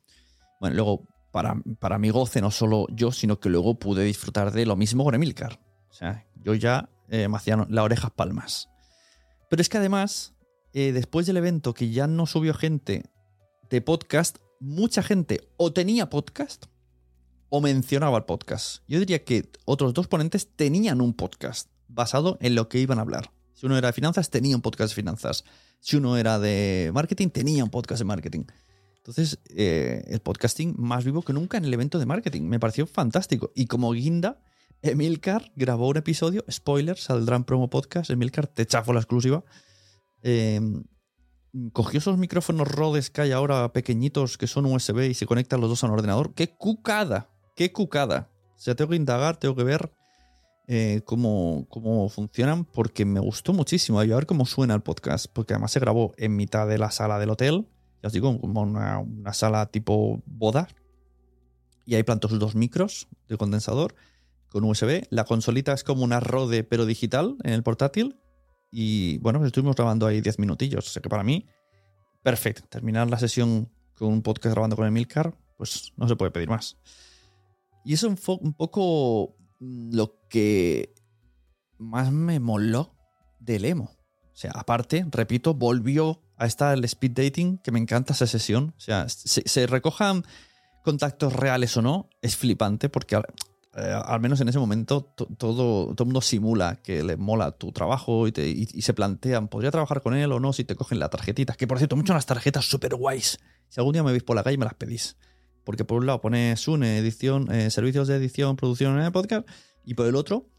Bueno, 0.59 0.75
luego 0.75 1.07
para, 1.31 1.97
mi 1.97 2.09
goce, 2.09 2.41
no 2.41 2.51
solo 2.51 2.87
yo, 2.91 3.11
sino 3.11 3.39
que 3.39 3.49
luego 3.49 3.79
pude 3.79 4.03
disfrutar 4.03 4.51
de 4.51 4.65
lo 4.65 4.75
mismo 4.75 5.03
con 5.03 5.15
Emilcar. 5.15 5.59
O 5.89 5.93
sea, 5.93 6.25
yo 6.43 6.53
ya 6.53 6.89
eh, 7.09 7.27
me 7.27 7.37
hacían 7.37 7.65
las 7.69 7.85
orejas 7.85 8.11
palmas. 8.11 8.69
Pero 9.49 9.61
es 9.61 9.69
que 9.69 9.77
además, 9.77 10.33
eh, 10.73 10.91
después 10.91 11.25
del 11.25 11.37
evento 11.37 11.73
que 11.73 11.89
ya 11.89 12.07
no 12.07 12.25
subió 12.25 12.53
gente 12.53 13.03
de 13.69 13.81
podcast, 13.81 14.37
mucha 14.59 15.01
gente 15.03 15.41
o 15.57 15.73
tenía 15.73 16.09
podcast 16.09 16.65
o 17.49 17.61
mencionaba 17.61 18.17
el 18.17 18.25
podcast. 18.25 18.83
Yo 18.87 18.99
diría 18.99 19.23
que 19.23 19.49
otros 19.65 19.93
dos 19.93 20.07
ponentes 20.07 20.47
tenían 20.55 21.01
un 21.01 21.13
podcast 21.13 21.69
basado 21.87 22.37
en 22.41 22.55
lo 22.55 22.69
que 22.69 22.79
iban 22.79 22.99
a 22.99 23.01
hablar. 23.01 23.31
Si 23.53 23.65
uno 23.65 23.77
era 23.77 23.89
de 23.89 23.93
finanzas, 23.93 24.29
tenía 24.29 24.55
un 24.55 24.61
podcast 24.61 24.91
de 24.91 24.95
finanzas. 24.95 25.43
Si 25.79 25.97
uno 25.97 26.17
era 26.17 26.39
de 26.39 26.91
marketing, 26.93 27.29
tenía 27.29 27.63
un 27.63 27.69
podcast 27.69 27.99
de 27.99 28.05
marketing. 28.05 28.45
Entonces, 29.01 29.39
eh, 29.55 30.03
el 30.07 30.19
podcasting 30.19 30.75
más 30.77 31.03
vivo 31.03 31.23
que 31.23 31.33
nunca 31.33 31.57
en 31.57 31.65
el 31.65 31.73
evento 31.73 31.97
de 31.97 32.05
marketing. 32.05 32.43
Me 32.43 32.59
pareció 32.59 32.85
fantástico. 32.85 33.51
Y 33.55 33.65
como 33.65 33.91
guinda, 33.93 34.39
Emilcar 34.83 35.51
grabó 35.55 35.87
un 35.89 35.97
episodio, 35.97 36.45
spoiler, 36.49 36.97
saldrá 36.97 37.35
en 37.35 37.43
promo 37.43 37.69
podcast. 37.69 38.11
Emilcar 38.11 38.45
te 38.45 38.65
chafó 38.67 38.93
la 38.93 38.99
exclusiva. 38.99 39.43
Em, 40.21 40.83
cogió 41.73 41.97
esos 41.97 42.17
micrófonos 42.19 42.67
Rhodes 42.67 43.09
que 43.09 43.21
hay 43.21 43.31
ahora 43.31 43.73
pequeñitos 43.73 44.37
que 44.37 44.45
son 44.45 44.67
USB 44.67 45.09
y 45.09 45.13
se 45.15 45.25
conectan 45.25 45.61
los 45.61 45.69
dos 45.71 45.83
a 45.83 45.87
un 45.87 45.93
ordenador. 45.93 46.35
¡Qué 46.35 46.55
cucada! 46.55 47.31
¡Qué 47.55 47.71
cucada! 47.71 48.29
O 48.55 48.59
sea, 48.59 48.75
tengo 48.75 48.91
que 48.91 48.97
indagar, 48.97 49.37
tengo 49.37 49.55
que 49.55 49.63
ver. 49.63 49.91
eh, 50.67 51.01
cómo, 51.05 51.65
cómo, 51.69 52.07
funcionan 52.07 52.65
porque 52.65 53.03
me 53.03 53.19
gustó 53.19 53.51
muchísimo. 53.51 54.03
Y 54.03 54.11
a 54.11 54.15
ver 54.15 54.27
cómo 54.27 54.45
suena 54.45 54.75
el 54.75 54.81
podcast, 54.81 55.25
porque 55.33 55.53
además 55.53 55.71
se 55.71 55.79
grabó 55.79 56.13
en 56.17 56.35
mitad 56.35 56.67
de 56.67 56.77
la 56.77 56.91
sala 56.91 57.19
del 57.19 57.31
hotel, 57.31 57.67
ya 58.01 58.07
os 58.07 58.13
digo, 58.13 58.39
como 58.39 58.61
una, 58.61 58.99
una 58.99 59.33
sala 59.33 59.65
tipo 59.67 60.21
boda. 60.25 60.67
Y 61.85 61.95
ahí 61.95 62.03
planto 62.03 62.29
sus 62.29 62.39
dos 62.39 62.55
micros 62.55 63.07
de 63.27 63.37
condensador 63.37 63.95
con 64.49 64.63
USB. 64.63 65.03
La 65.09 65.25
consolita 65.25 65.73
es 65.73 65.83
como 65.83 66.03
una 66.03 66.19
Rode, 66.19 66.63
pero 66.63 66.85
digital 66.85 67.37
en 67.43 67.53
el 67.53 67.63
portátil. 67.63 68.19
Y 68.71 69.17
bueno, 69.19 69.39
pues 69.39 69.47
estuvimos 69.47 69.75
grabando 69.75 70.07
ahí 70.07 70.21
10 70.21 70.39
minutillos. 70.39 70.87
O 70.87 70.89
sea 70.89 71.01
que 71.01 71.09
para 71.09 71.23
mí, 71.23 71.47
perfecto. 72.23 72.63
Terminar 72.69 73.09
la 73.09 73.19
sesión 73.19 73.69
con 73.95 74.09
un 74.09 74.21
podcast 74.21 74.53
grabando 74.53 74.75
con 74.75 74.87
Emilcar, 74.87 75.37
pues 75.57 75.93
no 75.97 76.07
se 76.07 76.15
puede 76.15 76.31
pedir 76.31 76.49
más. 76.49 76.77
Y 77.83 77.93
eso 77.93 78.07
es 78.07 78.27
un 78.27 78.53
poco 78.53 79.35
lo 79.59 80.19
que 80.29 80.93
más 81.77 82.11
me 82.11 82.39
moló 82.39 82.95
del 83.39 83.65
emo. 83.65 83.91
O 84.33 84.35
sea, 84.35 84.51
aparte, 84.51 85.05
repito, 85.09 85.53
volvió 85.53 86.21
a 86.41 86.47
estar 86.47 86.75
el 86.75 86.83
speed 86.85 87.11
dating, 87.11 87.59
que 87.59 87.71
me 87.71 87.77
encanta 87.77 88.13
esa 88.13 88.25
sesión. 88.25 88.73
O 88.75 88.79
sea, 88.79 89.07
se, 89.07 89.67
recojan 89.67 90.23
contactos 90.83 91.33
reales 91.33 91.77
o 91.77 91.83
no, 91.83 92.09
es 92.23 92.35
flipante 92.35 92.89
porque 92.89 93.15
eh, 93.75 94.01
al 94.03 94.19
menos 94.21 94.41
en 94.41 94.49
ese 94.49 94.57
momento 94.57 95.03
todo, 95.37 95.93
todo 95.93 95.95
el 95.99 96.05
mundo 96.05 96.21
simula 96.21 96.77
que 96.81 97.03
le 97.03 97.15
mola 97.15 97.51
tu 97.51 97.71
trabajo 97.71 98.27
y, 98.27 98.65
se 98.81 98.93
plantean, 98.95 99.49
¿podría 99.49 99.69
trabajar 99.69 100.01
con 100.01 100.15
él 100.15 100.31
o 100.31 100.39
no 100.39 100.51
si 100.51 100.63
te 100.63 100.75
cogen 100.75 100.97
la 100.97 101.09
tarjetita? 101.09 101.53
Que 101.53 101.67
por 101.67 101.77
cierto, 101.77 101.95
muchas 101.95 102.15
las 102.15 102.25
tarjetas 102.25 102.65
súper 102.65 102.95
guays. 102.95 103.37
Si 103.69 103.79
algún 103.79 103.93
día 103.93 104.01
me 104.01 104.09
veis 104.09 104.23
por 104.23 104.35
la 104.35 104.43
calle 104.43 104.57
me 104.57 104.65
las 104.65 104.73
pedís. 104.73 105.17
Porque 105.63 105.85
por 105.85 105.99
un 105.99 106.07
lado 106.07 106.21
pone 106.21 106.57
Sune, 106.57 106.97
edición, 106.97 107.51
eh, 107.51 107.69
servicios 107.69 108.07
de 108.07 108.15
edición, 108.15 108.55
producción 108.55 108.99
el 108.99 109.11
podcast, 109.11 109.47
y 109.85 109.93
por 109.93 110.07
el 110.07 110.15
otro 110.15 110.49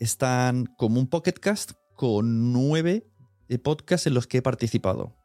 están 0.00 0.66
como 0.76 0.98
un 0.98 1.06
podcast 1.06 1.74
con 1.94 2.52
nueve 2.52 3.06
podcasts 3.62 4.06
en 4.06 4.14
los 4.14 4.26
que 4.26 4.38
he 4.38 4.42
participado. 4.42 5.16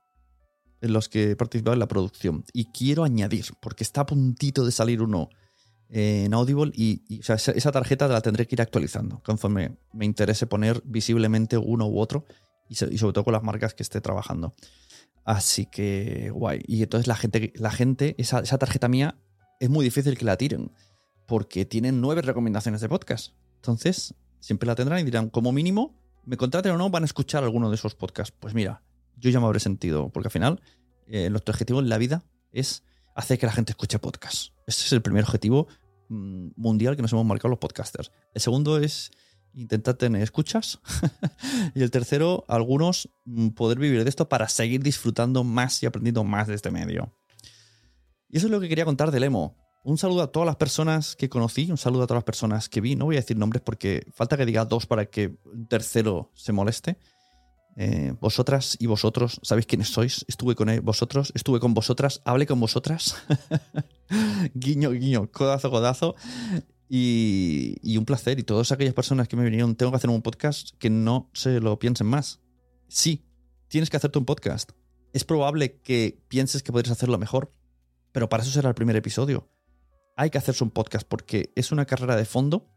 En 0.82 0.94
los 0.94 1.10
que 1.10 1.32
he 1.32 1.36
participado 1.36 1.74
en 1.74 1.80
la 1.80 1.88
producción. 1.88 2.44
Y 2.54 2.66
quiero 2.66 3.04
añadir, 3.04 3.46
porque 3.62 3.84
está 3.84 4.02
a 4.02 4.06
puntito 4.06 4.66
de 4.66 4.72
salir 4.72 5.02
uno 5.02 5.30
en 5.90 6.34
Audible 6.34 6.72
y, 6.74 7.04
esa 7.20 7.72
tarjeta 7.72 8.08
la 8.08 8.22
tendré 8.22 8.48
que 8.48 8.56
ir 8.56 8.62
actualizando 8.62 9.22
conforme 9.26 9.78
me 9.94 10.06
interese 10.06 10.48
poner 10.48 10.82
visiblemente 10.86 11.58
uno 11.58 11.86
u 11.88 12.00
otro 12.00 12.26
y, 12.70 12.76
sobre 12.76 13.14
todo 13.14 13.26
con 13.26 13.34
las 13.34 13.44
marcas 13.44 13.74
que 13.74 13.84
esté 13.84 14.00
trabajando. 14.00 14.54
Así 15.26 15.66
que 15.66 16.30
guay. 16.32 16.62
Y 16.66 16.82
entonces 16.84 17.08
la 17.08 17.16
gente, 17.16 17.52
la 17.58 17.72
gente 17.72 18.16
esa, 18.18 18.40
esa 18.40 18.58
tarjeta 18.58 18.88
mía 18.88 19.20
es 19.60 19.70
muy 19.70 19.84
difícil 19.84 20.18
que 20.18 20.26
la 20.26 20.38
tiren 20.38 20.72
porque 21.28 21.66
tienen 21.66 22.02
nueve 22.02 22.22
recomendaciones 22.22 22.82
de 22.82 22.90
podcast. 22.90 23.34
Entonces, 23.58 24.16
siempre 24.40 24.68
la 24.68 24.76
tendrán 24.76 25.00
y 25.00 25.04
dirán, 25.04 25.30
como 25.30 25.52
mínimo, 25.52 26.01
me 26.26 26.38
contraten 26.38 26.72
o 26.74 26.78
no, 26.78 26.90
van 26.90 27.04
a 27.04 27.06
escuchar 27.06 27.44
alguno 27.44 27.70
de 27.70 27.76
esos 27.76 27.96
podcasts. 27.96 28.36
Pues 28.40 28.54
mira, 28.54 28.84
yo 29.18 29.30
ya 29.30 29.40
me 29.40 29.46
habré 29.46 29.60
sentido, 29.60 30.10
porque 30.10 30.28
al 30.28 30.32
final, 30.32 30.62
eh, 31.08 31.30
nuestro 31.30 31.52
objetivo 31.52 31.80
en 31.80 31.90
la 31.90 31.98
vida 31.98 32.24
es 32.52 32.84
hacer 33.16 33.38
que 33.38 33.46
la 33.46 33.52
gente 33.52 33.72
escuche 33.72 34.00
podcasts. 34.00 34.54
Ese 34.68 34.86
es 34.86 34.92
el 34.94 35.02
primer 35.02 35.24
objetivo 35.24 35.68
mm, 36.10 36.50
mundial 36.56 36.96
que 36.96 37.02
nos 37.02 37.12
hemos 37.14 37.26
marcado 37.26 37.50
los 37.50 37.60
podcasters. 37.60 38.12
El 38.34 38.42
segundo 38.42 38.78
es 38.78 39.12
intentar 39.54 39.96
tener 39.96 40.22
escuchas. 40.22 40.80
y 41.76 41.82
el 41.82 41.92
tercero, 41.92 42.46
algunos, 42.48 43.10
mm, 43.26 43.50
poder 43.50 43.80
vivir 43.80 44.04
de 44.04 44.10
esto 44.10 44.30
para 44.30 44.48
seguir 44.50 44.82
disfrutando 44.82 45.44
más 45.44 45.82
y 45.84 45.86
aprendiendo 45.86 46.24
más 46.24 46.48
de 46.48 46.56
este 46.56 46.72
medio. 46.72 47.14
Y 48.30 48.38
eso 48.38 48.48
es 48.48 48.52
lo 48.52 48.62
que 48.62 48.70
quería 48.70 48.86
contar 48.86 49.12
del 49.12 49.24
emo. 49.24 49.58
Un 49.84 49.98
saludo 49.98 50.22
a 50.22 50.32
todas 50.32 50.46
las 50.46 50.58
personas 50.58 51.16
que 51.16 51.28
conocí, 51.28 51.72
un 51.72 51.78
saludo 51.78 52.04
a 52.04 52.08
todas 52.08 52.20
las 52.20 52.24
personas 52.24 52.70
que 52.70 52.82
vi. 52.82 52.96
No 52.96 53.06
voy 53.06 53.16
a 53.16 53.20
decir 53.20 53.36
nombres 53.36 53.64
porque 53.64 54.06
falta 54.14 54.38
que 54.38 54.46
diga 54.46 54.64
dos 54.66 54.86
para 54.86 55.08
que 55.08 55.36
un 55.46 55.66
tercero 55.68 56.32
se 56.36 56.52
moleste. 56.52 57.00
Eh, 57.78 58.14
vosotras 58.20 58.78
y 58.80 58.86
vosotros, 58.86 59.40
¿sabéis 59.42 59.66
quiénes 59.66 59.88
sois? 59.88 60.24
Estuve 60.28 60.54
con 60.56 60.68
vosotros, 60.84 61.32
estuve 61.34 61.60
con 61.60 61.74
vosotras, 61.74 62.22
hablé 62.26 62.46
con 62.46 62.60
vosotras. 62.60 63.16
guiño, 64.54 64.92
guiño, 64.92 65.32
codazo, 65.32 65.72
codazo. 65.72 66.16
Y, 66.88 67.78
y, 67.82 67.98
un 67.98 68.06
placer. 68.06 68.38
Y 68.38 68.44
todas 68.44 68.72
aquellas 68.72 68.94
personas 68.94 69.28
que 69.28 69.36
me 69.36 69.46
vinieron, 69.46 69.76
tengo 69.76 69.92
que 69.92 69.96
hacer 69.96 70.10
un 70.12 70.22
podcast, 70.22 70.78
que 70.78 70.92
no 70.92 71.32
se 71.34 71.60
lo 71.60 71.80
piensen 71.80 72.06
más. 72.06 72.40
Sí, 72.88 73.26
tienes 73.68 73.90
que 73.90 73.98
hacerte 73.98 74.20
un 74.20 74.26
podcast. 74.26 74.74
Es 75.14 75.24
probable 75.24 75.80
que 75.80 76.22
pienses 76.28 76.62
que 76.62 76.72
podrías 76.72 76.92
hacerlo 76.92 77.18
mejor, 77.18 77.52
pero 78.12 78.30
para 78.30 78.44
eso 78.44 78.52
será 78.52 78.70
el 78.70 78.76
primer 78.76 78.96
episodio 78.96 79.50
hay 80.16 80.30
que 80.30 80.38
hacerse 80.38 80.64
un 80.64 80.72
podcast 80.72 81.08
porque 81.08 81.52
es 81.56 81.72
una 81.72 81.86
carrera 81.86 82.16
de 82.16 82.26
fondo, 82.26 82.68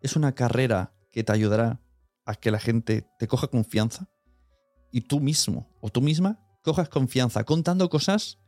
es 0.00 0.16
una 0.16 0.34
carrera 0.34 0.94
que 1.10 1.24
te 1.24 1.32
ayudará 1.32 1.80
a 2.24 2.34
que 2.34 2.50
la 2.50 2.58
gente 2.58 3.06
te 3.18 3.26
coja 3.26 3.48
confianza 3.48 4.08
y 4.92 5.02
tú 5.02 5.20
mismo 5.20 5.68
o 5.80 5.90
tú 5.90 6.00
misma 6.00 6.40
cojas 6.62 6.88
confianza 6.88 7.44
contando 7.44 7.88
cosas, 7.88 8.38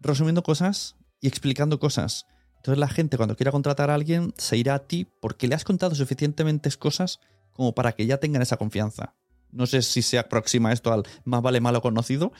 resumiendo 0.00 0.42
cosas 0.42 0.96
y 1.20 1.28
explicando 1.28 1.78
cosas. 1.78 2.26
Entonces 2.56 2.78
la 2.78 2.88
gente 2.88 3.16
cuando 3.16 3.36
quiera 3.36 3.52
contratar 3.52 3.90
a 3.90 3.94
alguien 3.94 4.32
se 4.36 4.56
irá 4.56 4.74
a 4.74 4.86
ti 4.86 5.06
porque 5.20 5.48
le 5.48 5.54
has 5.54 5.64
contado 5.64 5.94
suficientemente 5.94 6.70
cosas 6.72 7.20
como 7.52 7.74
para 7.74 7.92
que 7.92 8.06
ya 8.06 8.18
tengan 8.18 8.42
esa 8.42 8.56
confianza. 8.56 9.14
No 9.50 9.66
sé 9.66 9.82
si 9.82 10.02
se 10.02 10.18
aproxima 10.18 10.72
esto 10.72 10.92
al 10.92 11.04
más 11.24 11.42
vale 11.42 11.60
malo 11.60 11.80
conocido, 11.80 12.32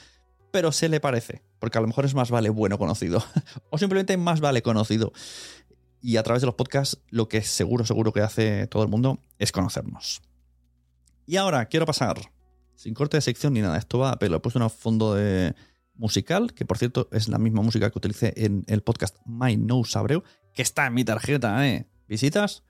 pero 0.54 0.70
se 0.70 0.88
le 0.88 1.00
parece, 1.00 1.42
porque 1.58 1.78
a 1.78 1.80
lo 1.80 1.88
mejor 1.88 2.04
es 2.04 2.14
más 2.14 2.30
vale 2.30 2.48
bueno 2.48 2.78
conocido, 2.78 3.24
o 3.70 3.76
simplemente 3.76 4.16
más 4.16 4.40
vale 4.40 4.62
conocido. 4.62 5.12
Y 6.00 6.16
a 6.16 6.22
través 6.22 6.42
de 6.42 6.46
los 6.46 6.54
podcasts, 6.54 7.00
lo 7.10 7.26
que 7.26 7.42
seguro, 7.42 7.84
seguro 7.84 8.12
que 8.12 8.20
hace 8.20 8.68
todo 8.68 8.84
el 8.84 8.88
mundo 8.88 9.18
es 9.40 9.50
conocernos. 9.50 10.22
Y 11.26 11.38
ahora 11.38 11.66
quiero 11.66 11.86
pasar, 11.86 12.20
sin 12.76 12.94
corte 12.94 13.16
de 13.16 13.22
sección 13.22 13.52
ni 13.52 13.62
nada, 13.62 13.76
esto 13.78 13.98
va 13.98 14.12
a 14.12 14.18
pelo. 14.20 14.36
He 14.36 14.40
puesto 14.40 14.60
un 14.60 14.70
fondo 14.70 15.16
de 15.16 15.56
musical, 15.96 16.54
que 16.54 16.64
por 16.64 16.78
cierto 16.78 17.08
es 17.10 17.28
la 17.28 17.38
misma 17.38 17.62
música 17.62 17.90
que 17.90 17.98
utilicé 17.98 18.32
en 18.36 18.62
el 18.68 18.80
podcast 18.80 19.16
My 19.26 19.56
No 19.56 19.82
Sabreu, 19.82 20.22
que 20.54 20.62
está 20.62 20.86
en 20.86 20.94
mi 20.94 21.04
tarjeta, 21.04 21.66
¿eh? 21.66 21.88
¿Visitas? 22.06 22.62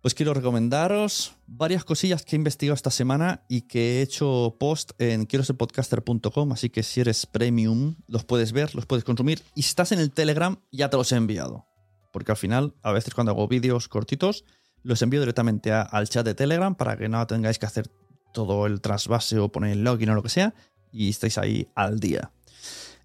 Pues 0.00 0.14
quiero 0.14 0.32
recomendaros 0.32 1.34
varias 1.48 1.84
cosillas 1.84 2.24
que 2.24 2.36
he 2.36 2.38
investigado 2.38 2.76
esta 2.76 2.92
semana 2.92 3.44
y 3.48 3.62
que 3.62 3.98
he 3.98 4.02
hecho 4.02 4.56
post 4.60 4.92
en 4.98 5.26
quiero 5.26 5.44
ser 5.44 5.56
podcaster.com, 5.56 6.52
así 6.52 6.70
que 6.70 6.84
si 6.84 7.00
eres 7.00 7.26
premium 7.26 7.96
los 8.06 8.24
puedes 8.24 8.52
ver, 8.52 8.76
los 8.76 8.86
puedes 8.86 9.02
consumir 9.02 9.42
y 9.56 9.62
si 9.62 9.70
estás 9.70 9.90
en 9.90 9.98
el 9.98 10.12
Telegram 10.12 10.56
ya 10.70 10.88
te 10.88 10.96
los 10.96 11.10
he 11.10 11.16
enviado. 11.16 11.66
Porque 12.12 12.30
al 12.30 12.38
final, 12.38 12.74
a 12.82 12.92
veces 12.92 13.12
cuando 13.12 13.32
hago 13.32 13.48
vídeos 13.48 13.88
cortitos, 13.88 14.44
los 14.84 15.02
envío 15.02 15.18
directamente 15.18 15.72
al 15.72 16.08
chat 16.08 16.24
de 16.24 16.34
Telegram 16.34 16.76
para 16.76 16.96
que 16.96 17.08
no 17.08 17.26
tengáis 17.26 17.58
que 17.58 17.66
hacer 17.66 17.88
todo 18.32 18.66
el 18.66 18.80
trasvase 18.80 19.40
o 19.40 19.50
poner 19.50 19.72
el 19.72 19.82
login 19.82 20.10
o 20.10 20.14
lo 20.14 20.22
que 20.22 20.28
sea 20.28 20.54
y 20.92 21.10
estéis 21.10 21.38
ahí 21.38 21.68
al 21.74 21.98
día. 21.98 22.30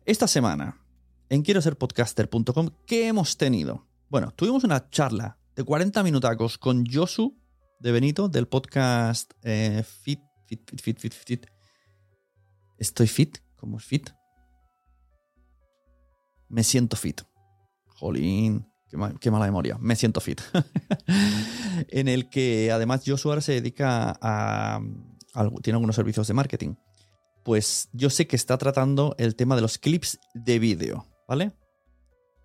Esta 0.06 0.28
semana, 0.28 0.80
en 1.30 1.42
quiero 1.42 1.60
ser 1.60 1.76
podcaster.com, 1.76 2.70
¿qué 2.86 3.08
hemos 3.08 3.36
tenido? 3.36 3.88
Bueno, 4.10 4.32
tuvimos 4.36 4.64
una 4.64 4.92
charla 4.92 5.40
de 5.56 5.64
40 5.64 6.04
minutacos 6.04 6.58
con 6.58 6.86
Josu 6.86 7.38
de 7.80 7.92
Benito 7.92 8.28
del 8.28 8.48
podcast 8.48 9.34
eh, 9.44 9.84
fit, 9.84 10.20
fit, 10.48 10.82
fit, 10.82 11.00
Fit, 11.00 11.14
Fit, 11.14 11.46
Estoy 12.78 13.08
fit, 13.08 13.38
¿cómo 13.56 13.78
es 13.78 13.84
fit? 13.84 14.10
Me 16.50 16.64
siento 16.64 16.98
fit. 16.98 17.22
Jolín, 17.86 18.68
qué, 19.20 19.32
mala 19.32 19.46
memoria. 19.46 19.78
Me 19.80 19.96
siento 19.96 20.22
fit. 20.22 20.42
en 21.90 22.08
el 22.08 22.30
que 22.30 22.72
además 22.72 23.04
Josu 23.06 23.30
ahora 23.30 23.42
se 23.42 23.54
dedica 23.54 24.18
a, 24.22 24.82
a, 25.34 25.50
Tiene 25.62 25.76
algunos 25.76 25.96
servicios 25.96 26.28
de 26.28 26.34
marketing. 26.34 26.76
Pues 27.44 27.90
yo 27.94 28.10
sé 28.10 28.28
que 28.28 28.36
está 28.36 28.58
tratando 28.58 29.16
el 29.18 29.36
tema 29.36 29.56
de 29.56 29.62
los 29.62 29.78
clips 29.78 30.20
de 30.34 30.60
vídeo, 30.60 31.06
¿vale? 31.28 31.52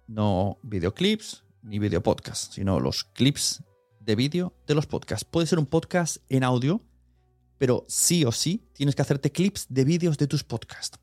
No 0.06 0.58
videoclips, 0.62 1.44
ni 1.62 1.78
video 1.78 2.02
podcast, 2.02 2.52
sino 2.52 2.80
los 2.80 3.04
clips 3.04 3.62
de 4.00 4.16
vídeo 4.16 4.54
de 4.66 4.74
los 4.74 4.86
podcasts. 4.86 5.24
Puede 5.24 5.46
ser 5.46 5.58
un 5.58 5.66
podcast 5.66 6.18
en 6.28 6.44
audio, 6.44 6.82
pero 7.58 7.84
sí 7.88 8.24
o 8.24 8.32
sí 8.32 8.68
tienes 8.72 8.94
que 8.94 9.02
hacerte 9.02 9.32
clips 9.32 9.66
de 9.68 9.84
vídeos 9.84 10.18
de 10.18 10.26
tus 10.26 10.44
podcasts. 10.44 10.98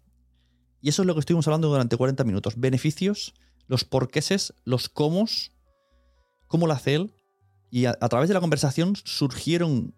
Y 0.82 0.90
eso 0.90 1.02
es 1.02 1.08
lo 1.08 1.14
que 1.14 1.20
estuvimos 1.20 1.48
hablando 1.48 1.68
durante 1.68 1.98
40 1.98 2.24
minutos. 2.24 2.60
Beneficios, 2.60 3.34
los 3.68 3.84
porqueses, 3.84 4.54
los 4.64 4.90
cómo, 4.90 5.26
cómo 6.48 6.68
lo 6.68 6.74
hace 6.74 6.96
él. 6.96 7.14
Y 7.72 7.86
a, 7.86 7.94
través 7.94 8.28
de 8.28 8.34
la 8.34 8.40
conversación 8.40 8.96
surgieron... 8.96 9.96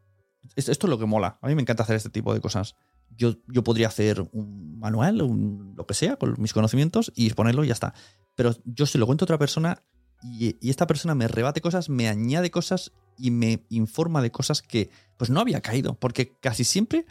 Esto 0.56 0.72
es 0.72 0.84
lo 0.84 0.98
que 0.98 1.06
mola. 1.06 1.40
A 1.42 1.48
mí 1.48 1.56
me 1.56 1.62
encanta 1.62 1.84
hacer 1.84 1.98
este 1.98 2.10
tipo 2.10 2.34
de 2.34 2.40
cosas. 2.40 2.76
Yo, 3.10 3.36
yo 3.48 3.64
podría 3.64 3.88
hacer 3.88 4.22
un 4.32 4.80
manual, 4.80 5.22
un, 5.22 5.74
lo 5.76 5.86
que 5.86 5.94
sea, 5.94 6.16
con 6.16 6.36
mis 6.38 6.54
conocimientos 6.54 7.12
y 7.16 7.26
exponerlo 7.26 7.64
y 7.64 7.68
ya 7.68 7.74
está. 7.74 7.94
Pero 8.36 8.56
yo 8.64 8.86
si 8.86 8.98
lo 8.98 9.06
cuento 9.06 9.24
a 9.24 9.28
otra 9.28 9.38
persona, 9.38 9.84
y, 10.22 10.58
esta 10.70 10.88
persona 10.88 11.16
me 11.16 11.28
rebate 11.28 11.62
cosas, 11.62 11.90
me 11.90 12.08
añade 12.08 12.52
cosas 12.52 12.92
y 13.18 13.32
me 13.32 13.66
informa 13.70 14.22
de 14.22 14.32
cosas 14.32 14.62
que 14.62 14.90
pues 15.18 15.30
no 15.30 15.40
había 15.40 15.62
caído, 15.62 15.96
porque 15.96 16.38
casi 16.40 16.64
siempre 16.64 17.06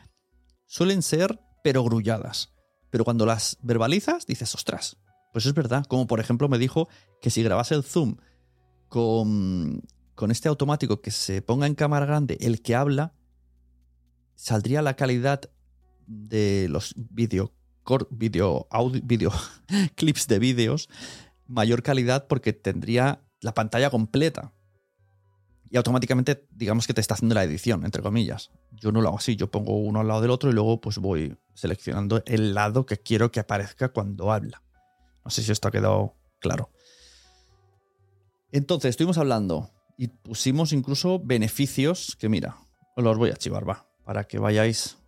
suelen 0.66 1.02
ser 1.02 1.40
pero 1.62 1.82
grulladas. 1.82 2.52
Pero 2.90 3.04
cuando 3.04 3.26
las 3.26 3.58
verbalizas, 3.62 4.26
dices, 4.26 4.54
ostras, 4.54 4.98
pues 5.32 5.46
es 5.46 5.54
verdad. 5.54 5.84
Como 5.86 6.06
por 6.06 6.20
ejemplo 6.20 6.48
me 6.48 6.58
dijo 6.58 6.88
que 7.20 7.30
si 7.30 7.42
grabase 7.42 7.74
el 7.74 7.82
Zoom 7.82 8.16
con 8.88 9.82
con 10.16 10.30
este 10.32 10.48
automático 10.48 11.00
que 11.00 11.12
se 11.12 11.42
ponga 11.42 11.68
en 11.68 11.76
cámara 11.76 12.06
grande 12.06 12.36
el 12.40 12.62
que 12.62 12.74
habla, 12.74 13.12
saldría 14.34 14.82
la 14.82 14.96
calidad 14.96 15.42
de 16.06 16.68
los 16.68 16.94
video, 16.96 17.52
audio, 18.70 19.32
clips 19.94 20.26
de 20.26 20.38
vídeos 20.40 20.88
mayor 21.46 21.82
calidad 21.82 22.26
porque 22.26 22.52
tendría 22.52 23.22
la 23.40 23.54
pantalla 23.54 23.90
completa. 23.90 24.52
Y 25.68 25.76
automáticamente, 25.76 26.46
digamos 26.50 26.86
que 26.86 26.94
te 26.94 27.00
está 27.00 27.14
haciendo 27.14 27.34
la 27.34 27.44
edición, 27.44 27.84
entre 27.84 28.02
comillas. 28.02 28.50
Yo 28.72 28.92
no 28.92 29.00
lo 29.00 29.08
hago 29.08 29.18
así, 29.18 29.36
yo 29.36 29.50
pongo 29.50 29.78
uno 29.78 30.00
al 30.00 30.08
lado 30.08 30.20
del 30.20 30.30
otro 30.30 30.50
y 30.50 30.52
luego 30.52 30.80
pues 30.80 30.98
voy 30.98 31.36
seleccionando 31.54 32.22
el 32.26 32.54
lado 32.54 32.86
que 32.86 32.98
quiero 32.98 33.32
que 33.32 33.40
aparezca 33.40 33.88
cuando 33.88 34.32
habla. 34.32 34.62
No 35.24 35.30
sé 35.30 35.42
si 35.42 35.50
esto 35.50 35.68
ha 35.68 35.72
quedado 35.72 36.14
claro. 36.38 36.70
Entonces, 38.52 38.90
estuvimos 38.90 39.18
hablando 39.18 39.70
y 39.98 40.08
pusimos 40.08 40.72
incluso 40.72 41.18
beneficios 41.18 42.16
que 42.18 42.28
mira, 42.28 42.56
os 42.96 43.02
los 43.02 43.18
voy 43.18 43.30
a 43.30 43.36
chivar, 43.36 43.68
va, 43.68 43.88
para 44.04 44.24
que 44.24 44.38
vayáis 44.38 44.98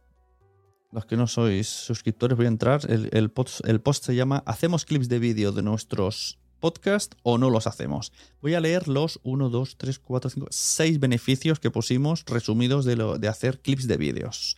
los 0.90 1.06
que 1.06 1.16
no 1.16 1.26
sois 1.26 1.68
suscriptores, 1.68 2.36
voy 2.36 2.46
a 2.46 2.48
entrar. 2.48 2.80
El, 2.88 3.30
post, 3.30 4.04
se 4.04 4.14
llama 4.14 4.42
¿Hacemos 4.46 4.84
clips 4.84 5.08
de 5.08 5.18
vídeo 5.18 5.52
de 5.52 5.62
nuestros 5.62 6.38
podcasts 6.60 7.16
o 7.22 7.38
no 7.38 7.50
los 7.50 7.66
hacemos? 7.66 8.12
Voy 8.40 8.54
a 8.54 8.60
leer 8.60 8.88
los 8.88 9.20
1, 9.22 9.50
2, 9.50 9.76
3, 9.76 9.98
4, 9.98 10.30
5, 10.30 10.46
6 10.50 11.00
beneficios 11.00 11.60
que 11.60 11.70
pusimos 11.70 12.24
resumidos 12.26 12.84
de, 12.84 12.96
lo, 12.96 13.18
de 13.18 13.28
hacer 13.28 13.60
clips 13.60 13.86
de 13.86 13.96
vídeos. 13.96 14.56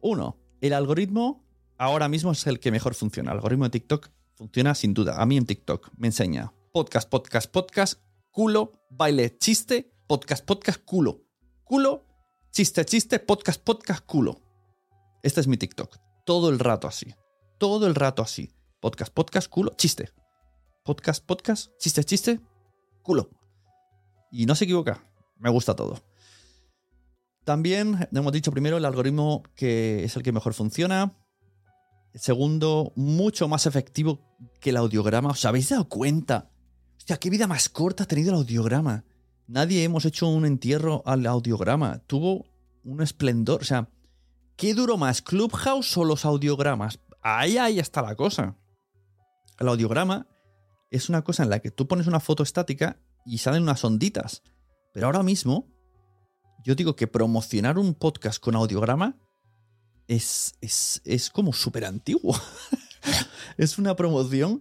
Uno, 0.00 0.36
el 0.60 0.72
algoritmo 0.72 1.44
ahora 1.78 2.08
mismo 2.08 2.32
es 2.32 2.46
el 2.46 2.58
que 2.58 2.72
mejor 2.72 2.94
funciona. 2.94 3.30
El 3.30 3.38
algoritmo 3.38 3.64
de 3.64 3.70
TikTok 3.70 4.10
funciona 4.34 4.74
sin 4.74 4.92
duda. 4.92 5.20
A 5.20 5.26
mí 5.26 5.36
en 5.36 5.46
TikTok 5.46 5.90
me 5.96 6.08
enseña 6.08 6.52
podcast, 6.72 7.08
podcast, 7.08 7.50
podcast, 7.50 8.00
culo, 8.32 8.72
baile, 8.90 9.38
chiste, 9.38 9.92
podcast, 10.08 10.44
podcast, 10.44 10.84
culo. 10.84 11.22
Culo, 11.62 12.04
chiste, 12.50 12.84
chiste, 12.84 13.20
podcast, 13.20 13.62
podcast, 13.62 14.04
culo. 14.04 14.43
Este 15.24 15.40
es 15.40 15.48
mi 15.48 15.56
TikTok. 15.56 15.96
Todo 16.26 16.50
el 16.50 16.58
rato 16.58 16.86
así. 16.86 17.14
Todo 17.58 17.86
el 17.86 17.94
rato 17.94 18.20
así. 18.20 18.52
Podcast, 18.78 19.10
podcast, 19.10 19.48
culo, 19.48 19.72
chiste. 19.74 20.10
Podcast, 20.84 21.24
podcast, 21.24 21.70
chiste, 21.78 22.04
chiste, 22.04 22.40
culo. 23.00 23.30
Y 24.30 24.44
no 24.44 24.54
se 24.54 24.64
equivoca. 24.64 25.08
Me 25.38 25.48
gusta 25.48 25.74
todo. 25.74 26.04
También 27.42 28.06
hemos 28.12 28.34
dicho 28.34 28.52
primero 28.52 28.76
el 28.76 28.84
algoritmo 28.84 29.44
que 29.56 30.04
es 30.04 30.14
el 30.14 30.22
que 30.22 30.32
mejor 30.32 30.52
funciona. 30.52 31.16
Segundo, 32.12 32.92
mucho 32.94 33.48
más 33.48 33.64
efectivo 33.64 34.20
que 34.60 34.70
el 34.70 34.76
audiograma. 34.76 35.30
¿Os 35.30 35.46
habéis 35.46 35.70
dado 35.70 35.88
cuenta? 35.88 36.50
Hostia, 36.98 37.16
qué 37.16 37.30
vida 37.30 37.46
más 37.46 37.70
corta 37.70 38.04
ha 38.04 38.06
tenido 38.06 38.32
el 38.32 38.40
audiograma. 38.40 39.06
Nadie 39.46 39.84
hemos 39.84 40.04
hecho 40.04 40.28
un 40.28 40.44
entierro 40.44 41.02
al 41.06 41.24
audiograma. 41.24 42.00
Tuvo 42.00 42.44
un 42.84 43.00
esplendor. 43.00 43.62
O 43.62 43.64
sea, 43.64 43.88
¿Qué 44.56 44.72
duró 44.74 44.96
más, 44.96 45.20
Clubhouse 45.20 45.96
o 45.96 46.04
los 46.04 46.24
audiogramas? 46.24 47.00
Ahí, 47.22 47.58
ahí 47.58 47.78
está 47.80 48.02
la 48.02 48.14
cosa. 48.14 48.56
El 49.58 49.68
audiograma 49.68 50.28
es 50.90 51.08
una 51.08 51.22
cosa 51.22 51.42
en 51.42 51.50
la 51.50 51.58
que 51.58 51.70
tú 51.70 51.88
pones 51.88 52.06
una 52.06 52.20
foto 52.20 52.42
estática 52.42 53.00
y 53.26 53.38
salen 53.38 53.64
unas 53.64 53.84
onditas. 53.84 54.42
Pero 54.92 55.06
ahora 55.06 55.24
mismo, 55.24 55.66
yo 56.64 56.76
digo 56.76 56.94
que 56.94 57.08
promocionar 57.08 57.78
un 57.78 57.94
podcast 57.94 58.40
con 58.40 58.54
audiograma 58.54 59.18
es, 60.06 60.54
es, 60.60 61.02
es 61.04 61.30
como 61.30 61.52
súper 61.52 61.84
antiguo. 61.84 62.36
es 63.56 63.78
una 63.78 63.96
promoción 63.96 64.60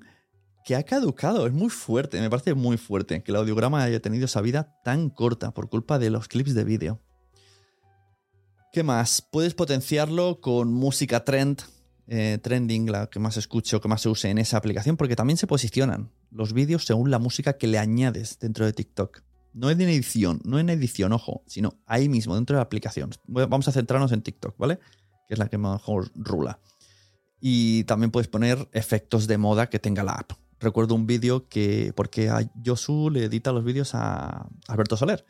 que 0.66 0.76
ha 0.76 0.84
caducado. 0.84 1.46
Es 1.46 1.54
muy 1.54 1.70
fuerte, 1.70 2.20
me 2.20 2.32
parece 2.32 2.56
muy 2.56 2.78
fuerte 2.78 3.22
que 3.22 3.32
el 3.32 3.38
audiograma 3.38 3.84
haya 3.84 4.00
tenido 4.00 4.26
esa 4.26 4.42
vida 4.42 4.80
tan 4.84 5.12
corta 5.12 5.54
por 5.54 5.70
culpa 5.70 6.00
de 6.00 6.10
los 6.10 6.28
clips 6.28 6.56
de 6.56 6.64
vídeo. 6.64 7.02
¿Qué 8.74 8.82
más? 8.82 9.22
Puedes 9.22 9.54
potenciarlo 9.54 10.42
con 10.42 10.74
música 10.74 11.24
trend, 11.24 11.62
eh, 12.08 12.40
trending, 12.42 12.92
la 12.92 13.06
que 13.06 13.20
más 13.20 13.38
escucho, 13.38 13.80
que 13.80 13.88
más 13.88 14.02
se 14.02 14.10
use 14.10 14.32
en 14.32 14.40
esa 14.40 14.58
aplicación, 14.58 14.98
porque 14.98 15.16
también 15.16 15.38
se 15.38 15.46
posicionan 15.46 16.10
los 16.32 16.54
vídeos 16.54 16.84
según 16.84 17.12
la 17.12 17.20
música 17.20 17.60
que 17.60 17.68
le 17.68 17.78
añades 17.78 18.40
dentro 18.40 18.66
de 18.66 18.74
TikTok. 18.74 19.22
No 19.54 19.70
en 19.70 19.80
edición, 19.82 20.42
no 20.44 20.58
en 20.58 20.72
edición, 20.72 21.14
ojo, 21.14 21.44
sino 21.46 21.76
ahí 21.86 22.10
mismo, 22.10 22.34
dentro 22.34 22.56
de 22.56 22.62
la 22.62 22.64
aplicación. 22.64 23.12
Vamos 23.28 23.68
a 23.68 23.72
centrarnos 23.74 24.12
en 24.12 24.24
TikTok, 24.24 24.58
¿vale? 24.58 24.80
Que 25.28 25.36
es 25.36 25.38
la 25.38 25.50
que 25.50 25.60
mejor 25.60 26.12
rula. 26.16 26.60
Y 27.40 27.84
también 27.84 28.10
puedes 28.10 28.28
poner 28.28 28.70
efectos 28.72 29.28
de 29.28 29.38
moda 29.38 29.70
que 29.70 29.78
tenga 29.78 30.02
la 30.02 30.14
app. 30.14 30.32
Recuerdo 30.60 30.96
un 30.96 31.06
vídeo 31.06 31.48
que, 31.48 31.94
porque 31.96 32.30
a 32.30 32.40
Josu 32.66 33.12
le 33.12 33.26
edita 33.26 33.52
los 33.52 33.64
vídeos 33.64 33.94
a 33.94 34.50
Alberto 34.68 34.98
Soler. 34.98 35.24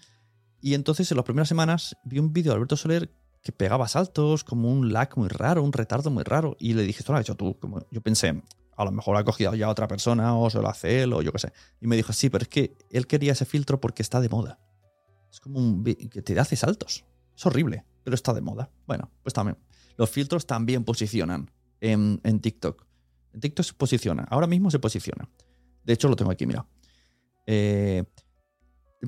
Y 0.61 0.75
entonces 0.75 1.11
en 1.11 1.17
las 1.17 1.25
primeras 1.25 1.49
semanas 1.49 1.97
vi 2.05 2.19
un 2.19 2.31
vídeo 2.31 2.53
de 2.53 2.55
Alberto 2.55 2.77
Soler 2.77 3.11
que 3.43 3.51
pegaba 3.51 3.87
saltos, 3.87 4.43
como 4.43 4.71
un 4.71 4.93
lag 4.93 5.09
muy 5.17 5.27
raro, 5.27 5.63
un 5.63 5.73
retardo 5.73 6.09
muy 6.09 6.23
raro. 6.23 6.55
Y 6.59 6.73
le 6.73 6.83
dije, 6.83 6.99
esto 6.99 7.11
lo 7.11 7.19
has 7.19 7.25
hecho 7.25 7.35
tú. 7.35 7.59
Como 7.59 7.85
yo 7.91 8.01
pensé, 8.01 8.41
a 8.75 8.85
lo 8.85 8.91
mejor 8.91 9.17
ha 9.17 9.23
cogido 9.23 9.53
ya 9.53 9.69
otra 9.69 9.87
persona 9.87 10.35
o 10.37 10.49
se 10.49 10.59
lo 10.59 10.69
hace 10.69 11.03
él 11.03 11.13
o 11.13 11.21
yo 11.21 11.31
qué 11.33 11.39
sé. 11.39 11.53
Y 11.81 11.87
me 11.87 11.95
dijo, 11.97 12.13
sí, 12.13 12.29
pero 12.29 12.43
es 12.43 12.47
que 12.47 12.77
él 12.89 13.05
quería 13.05 13.33
ese 13.33 13.45
filtro 13.45 13.79
porque 13.81 14.01
está 14.01 14.21
de 14.21 14.29
moda. 14.29 14.59
Es 15.29 15.39
como 15.39 15.59
un 15.59 15.83
que 15.83 16.21
te 16.21 16.39
hace 16.39 16.55
saltos. 16.55 17.05
Es 17.35 17.45
horrible, 17.45 17.85
pero 18.03 18.15
está 18.15 18.33
de 18.33 18.41
moda. 18.41 18.71
Bueno, 18.87 19.11
pues 19.23 19.33
también. 19.33 19.57
Los 19.97 20.09
filtros 20.09 20.47
también 20.47 20.85
posicionan 20.85 21.51
en, 21.81 22.21
en 22.23 22.39
TikTok. 22.39 22.85
En 23.33 23.41
TikTok 23.41 23.65
se 23.65 23.73
posiciona. 23.73 24.23
Ahora 24.29 24.47
mismo 24.47 24.71
se 24.71 24.79
posiciona. 24.79 25.29
De 25.83 25.93
hecho, 25.93 26.07
lo 26.07 26.15
tengo 26.15 26.31
aquí, 26.31 26.45
mira. 26.45 26.65
Eh, 27.45 28.05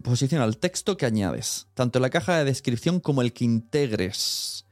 posiciona 0.02 0.46
el 0.46 0.58
texto 0.58 0.98
que 0.98 1.06
añades, 1.06 1.68
tanto 1.74 2.00
en 2.00 2.04
la 2.04 2.10
caja 2.10 2.38
de 2.38 2.46
descripción 2.46 3.00
como 3.00 3.22
el 3.22 3.34
que 3.34 3.46
integres. 3.46 4.66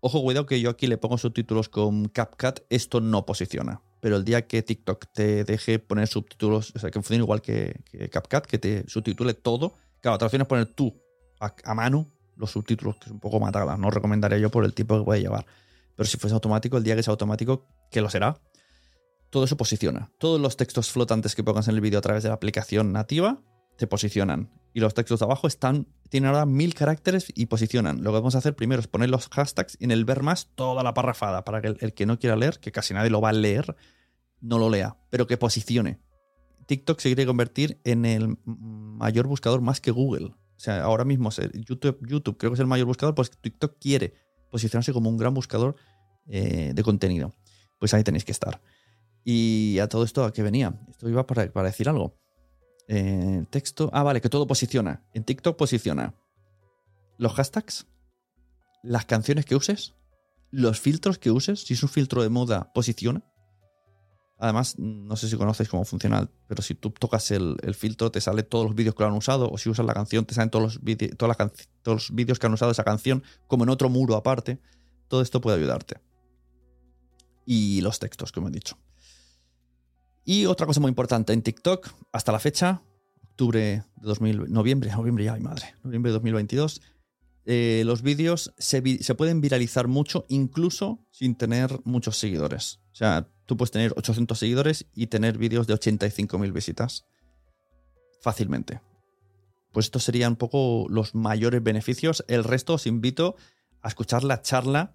Ojo, 0.00 0.22
cuidado 0.22 0.46
que 0.46 0.60
yo 0.60 0.70
aquí 0.70 0.86
le 0.86 0.98
pongo 0.98 1.18
subtítulos 1.18 1.68
con 1.68 2.08
CapCut, 2.08 2.60
esto 2.70 3.00
no 3.00 3.24
posiciona. 3.24 3.80
Pero 4.00 4.16
el 4.16 4.24
día 4.24 4.46
que 4.48 4.62
TikTok 4.62 5.06
te 5.12 5.44
deje 5.44 5.78
poner 5.78 6.08
subtítulos, 6.08 6.72
o 6.74 6.78
sea, 6.78 6.90
que 6.90 6.98
funcione 6.98 7.22
igual 7.22 7.40
que, 7.40 7.82
CapCut, 8.10 8.46
que 8.46 8.58
te 8.58 8.88
subtitule 8.88 9.34
todo, 9.34 9.74
claro, 10.00 10.18
te 10.18 10.38
lo 10.38 10.48
poner 10.48 10.66
tú 10.66 11.00
a, 11.38 11.74
mano 11.74 12.10
los 12.36 12.50
subtítulos, 12.50 12.96
que 12.96 13.06
es 13.06 13.12
un 13.12 13.20
poco 13.20 13.38
matada. 13.38 13.76
No 13.76 13.90
recomendaría 13.90 14.38
yo 14.38 14.50
por 14.50 14.64
el 14.64 14.74
tiempo 14.74 14.98
que 14.98 15.04
puede 15.04 15.20
llevar. 15.20 15.46
Pero 15.94 16.08
si 16.08 16.16
fuese 16.16 16.34
automático, 16.34 16.76
el 16.76 16.82
día 16.82 16.96
que 16.96 17.02
sea 17.02 17.12
automático, 17.12 17.66
que 17.90 18.00
lo 18.00 18.10
será, 18.10 18.40
todo 19.30 19.44
eso 19.44 19.56
posiciona. 19.56 20.10
Todos 20.18 20.40
los 20.40 20.56
textos 20.56 20.90
flotantes 20.90 21.36
que 21.36 21.44
pongas 21.44 21.68
en 21.68 21.74
el 21.74 21.80
vídeo 21.80 21.98
a 21.98 22.02
través 22.02 22.22
de 22.22 22.28
la 22.28 22.34
aplicación 22.34 22.92
nativa 22.92 23.40
se 23.76 23.86
posicionan. 23.86 24.50
Y 24.74 24.80
los 24.80 24.94
textos 24.94 25.20
de 25.20 25.26
abajo 25.26 25.46
están, 25.46 25.86
tienen 26.08 26.30
ahora 26.30 26.46
mil 26.46 26.74
caracteres 26.74 27.32
y 27.34 27.46
posicionan. 27.46 28.02
Lo 28.02 28.10
que 28.10 28.18
vamos 28.18 28.34
a 28.34 28.38
hacer 28.38 28.54
primero 28.54 28.80
es 28.80 28.88
poner 28.88 29.10
los 29.10 29.28
hashtags 29.28 29.76
y 29.78 29.84
en 29.84 29.90
el 29.90 30.04
ver 30.04 30.22
más 30.22 30.48
toda 30.54 30.82
la 30.82 30.94
parrafada 30.94 31.44
para 31.44 31.60
que 31.60 31.76
el, 31.78 31.94
que 31.94 32.06
no 32.06 32.18
quiera 32.18 32.36
leer, 32.36 32.58
que 32.58 32.72
casi 32.72 32.94
nadie 32.94 33.10
lo 33.10 33.20
va 33.20 33.30
a 33.30 33.32
leer, 33.32 33.76
no 34.40 34.58
lo 34.58 34.70
lea, 34.70 34.96
pero 35.10 35.26
que 35.26 35.36
posicione. 35.36 36.00
TikTok 36.66 37.00
se 37.00 37.08
quiere 37.10 37.26
convertir 37.26 37.80
en 37.84 38.04
el 38.06 38.38
mayor 38.44 39.26
buscador 39.26 39.60
más 39.60 39.80
que 39.80 39.90
Google. 39.90 40.26
O 40.26 40.60
sea, 40.64 40.82
ahora 40.82 41.04
mismo 41.04 41.30
YouTube, 41.30 41.98
YouTube 42.06 42.38
creo 42.38 42.52
que 42.52 42.54
es 42.54 42.60
el 42.60 42.66
mayor 42.66 42.86
buscador, 42.86 43.14
pues 43.14 43.30
TikTok 43.30 43.78
quiere 43.78 44.14
posicionarse 44.50 44.92
como 44.92 45.10
un 45.10 45.16
gran 45.18 45.34
buscador 45.34 45.76
eh, 46.26 46.72
de 46.74 46.82
contenido. 46.82 47.34
Pues 47.78 47.92
ahí 47.94 48.04
tenéis 48.04 48.24
que 48.24 48.32
estar. 48.32 48.60
Y 49.24 49.78
a 49.80 49.88
todo 49.88 50.04
esto, 50.04 50.24
¿a 50.24 50.32
qué 50.32 50.42
venía? 50.42 50.80
Esto 50.88 51.08
iba 51.08 51.26
para 51.26 51.62
decir 51.64 51.88
algo. 51.88 52.21
Eh, 52.88 53.44
texto. 53.50 53.90
Ah, 53.92 54.02
vale, 54.02 54.20
que 54.20 54.28
todo 54.28 54.46
posiciona. 54.46 55.04
En 55.14 55.24
TikTok 55.24 55.56
posiciona 55.56 56.14
los 57.18 57.34
hashtags, 57.34 57.86
las 58.82 59.04
canciones 59.06 59.44
que 59.44 59.54
uses, 59.54 59.94
los 60.50 60.80
filtros 60.80 61.18
que 61.18 61.30
uses. 61.30 61.62
Si 61.62 61.74
es 61.74 61.82
un 61.82 61.88
filtro 61.88 62.22
de 62.22 62.28
moda, 62.28 62.72
posiciona. 62.72 63.22
Además, 64.38 64.76
no 64.76 65.14
sé 65.16 65.28
si 65.28 65.36
conoces 65.36 65.68
cómo 65.68 65.84
funciona, 65.84 66.28
pero 66.48 66.62
si 66.62 66.74
tú 66.74 66.90
tocas 66.90 67.30
el, 67.30 67.56
filtro, 67.74 68.10
te 68.10 68.20
sale 68.20 68.42
todos 68.42 68.66
los 68.66 68.74
vídeos 68.74 68.96
que 68.96 69.04
lo 69.04 69.08
han 69.08 69.14
usado, 69.14 69.48
o 69.48 69.56
si 69.56 69.70
usas 69.70 69.86
la 69.86 69.94
canción, 69.94 70.24
te 70.24 70.34
salen 70.34 70.50
todos 70.50 70.80
los, 70.80 70.98
todos 71.06 71.38
los 71.84 72.10
vídeos 72.12 72.40
que 72.40 72.46
han 72.46 72.52
usado 72.52 72.72
esa 72.72 72.82
canción, 72.82 73.22
como 73.46 73.62
en 73.62 73.70
otro 73.70 73.88
muro 73.88 74.16
aparte. 74.16 74.58
Todo 75.06 75.22
esto 75.22 75.40
puede 75.40 75.58
ayudarte. 75.58 76.00
Y 77.46 77.82
los 77.82 78.00
textos, 78.00 78.32
como 78.32 78.48
he 78.48 78.50
dicho. 78.50 78.76
Y 80.24 80.46
otra 80.46 80.66
cosa 80.66 80.80
muy 80.80 80.88
importante 80.88 81.32
en 81.32 81.42
TikTok, 81.42 81.88
hasta 82.12 82.32
la 82.32 82.38
fecha, 82.38 82.82
octubre 83.24 83.60
de 83.60 83.84
2000, 83.96 84.52
noviembre, 84.52 84.90
noviembre 84.90 85.24
ya, 85.24 85.36
madre, 85.36 85.74
noviembre 85.82 86.10
de 86.10 86.14
2022, 86.14 86.80
eh, 87.44 87.82
los 87.84 88.02
vídeos 88.02 88.54
se, 88.56 88.82
pueden 89.14 89.40
viralizar 89.40 89.88
mucho 89.88 90.26
incluso 90.28 91.00
sin 91.10 91.34
tener 91.34 91.80
muchos 91.84 92.16
seguidores. 92.18 92.80
O 92.92 92.94
sea, 92.94 93.28
tú 93.46 93.56
puedes 93.56 93.72
tener 93.72 93.92
800 93.96 94.38
seguidores 94.38 94.86
y 94.94 95.08
tener 95.08 95.38
vídeos 95.38 95.66
de 95.66 95.74
85.000 95.74 96.52
visitas 96.52 97.04
fácilmente. 98.20 98.80
Pues 99.72 99.86
estos 99.86 100.04
serían 100.04 100.32
un 100.32 100.36
poco 100.36 100.86
los 100.88 101.14
mayores 101.14 101.62
beneficios. 101.62 102.24
El 102.28 102.44
resto 102.44 102.74
os 102.74 102.86
invito 102.86 103.34
a 103.80 103.88
escuchar 103.88 104.22
la 104.22 104.42
charla 104.42 104.94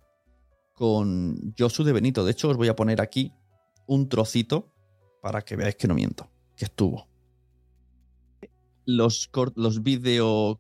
con 0.74 1.54
Josu 1.58 1.84
de 1.84 1.92
Benito. 1.92 2.24
De 2.24 2.32
hecho, 2.32 2.50
os 2.50 2.58
voy 2.58 2.70
a 2.70 2.76
poner 2.76 3.02
aquí 3.02 3.34
un 3.88 4.08
trocito 4.08 4.72
para 5.22 5.42
que 5.42 5.56
veáis 5.56 5.76
que 5.76 5.88
no 5.88 5.94
miento, 5.94 6.30
que 6.56 6.66
estuvo. 6.66 7.08
los, 8.86 9.30
los 9.56 9.84
video, 9.84 10.60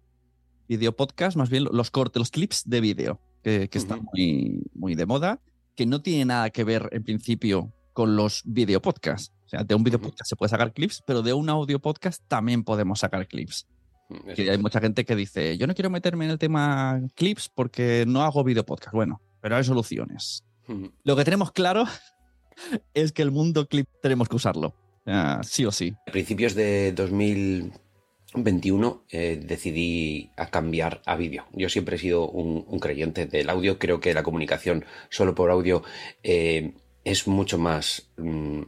video 0.67 0.96
podcast, 0.96 1.38
más 1.38 1.50
bien 1.50 1.65
los 1.72 1.91
cortes, 1.91 2.20
los 2.20 2.32
clips 2.32 2.63
de 2.65 2.82
vídeo, 2.82 3.22
que, 3.43 3.70
están 3.72 4.06
muy, 4.13 4.62
muy 4.74 4.96
de 4.96 5.06
moda, 5.06 5.41
que 5.76 5.86
no 5.86 6.02
tiene 6.02 6.26
nada 6.26 6.50
que 6.50 6.63
ver 6.63 6.89
en 6.91 7.04
principio 7.04 7.74
con 7.93 8.15
los 8.15 8.43
video 8.46 8.82
podcasts. 8.82 9.34
O 9.46 9.50
sea, 9.50 9.63
de 9.63 9.74
un 9.74 9.84
video 9.84 10.00
podcast 10.02 10.28
se 10.28 10.36
puede 10.36 10.50
sacar 10.50 10.74
clips, 10.74 11.02
pero 11.08 11.22
de 11.22 11.34
un 11.34 11.50
audio 11.50 11.80
podcast 11.80 12.22
también 12.28 12.63
podemos 12.63 13.00
sacar 13.00 13.28
clips. 13.28 13.65
Mm, 14.10 14.34
que 14.36 14.52
hay 14.52 14.58
mucha 14.58 14.82
gente 14.82 15.06
que 15.06 15.15
dice, 15.15 15.58
yo 15.58 15.67
no 15.67 15.74
quiero 15.74 15.89
meterme 15.89 16.26
en 16.26 16.32
el 16.32 16.38
tema 16.38 17.02
clips 17.15 17.50
porque 17.50 18.04
no 18.08 18.24
hago 18.24 18.43
video 18.43 18.65
podcast. 18.65 18.93
Bueno, 18.93 19.22
pero 19.41 19.56
hay 19.56 19.63
soluciones. 19.63 20.43
Lo 21.04 21.15
que 21.15 21.24
tenemos 21.24 21.54
claro 21.54 21.86
es 22.93 23.12
que 23.12 23.22
el 23.22 23.32
mundo 23.32 23.67
clip 23.67 23.88
tenemos 24.02 24.30
que 24.30 24.36
usarlo. 24.36 24.74
sí 25.43 25.65
o 25.65 25.72
sí. 25.72 25.96
A 26.08 26.12
principios 26.12 26.56
de 26.56 26.91
2021 26.93 29.04
eh, 29.10 29.41
decidí 29.43 30.32
a 30.38 30.48
cambiar 30.48 31.02
a 31.06 31.15
vídeo. 31.15 31.46
Yo 31.54 31.70
siempre 31.70 31.96
he 31.96 32.00
sido 32.00 32.30
un, 32.30 32.80
creyente 32.80 33.26
del 33.26 33.50
audio. 33.50 33.80
Creo 33.80 34.00
que 34.00 34.13
la 34.13 34.24
comunicación 34.24 34.86
solo 35.10 35.36
por 35.36 35.52
audio 35.52 35.84
eh, 36.24 36.74
es 37.04 37.28
mucho 37.28 37.58
más... 37.58 38.10
Mm, 38.17 38.62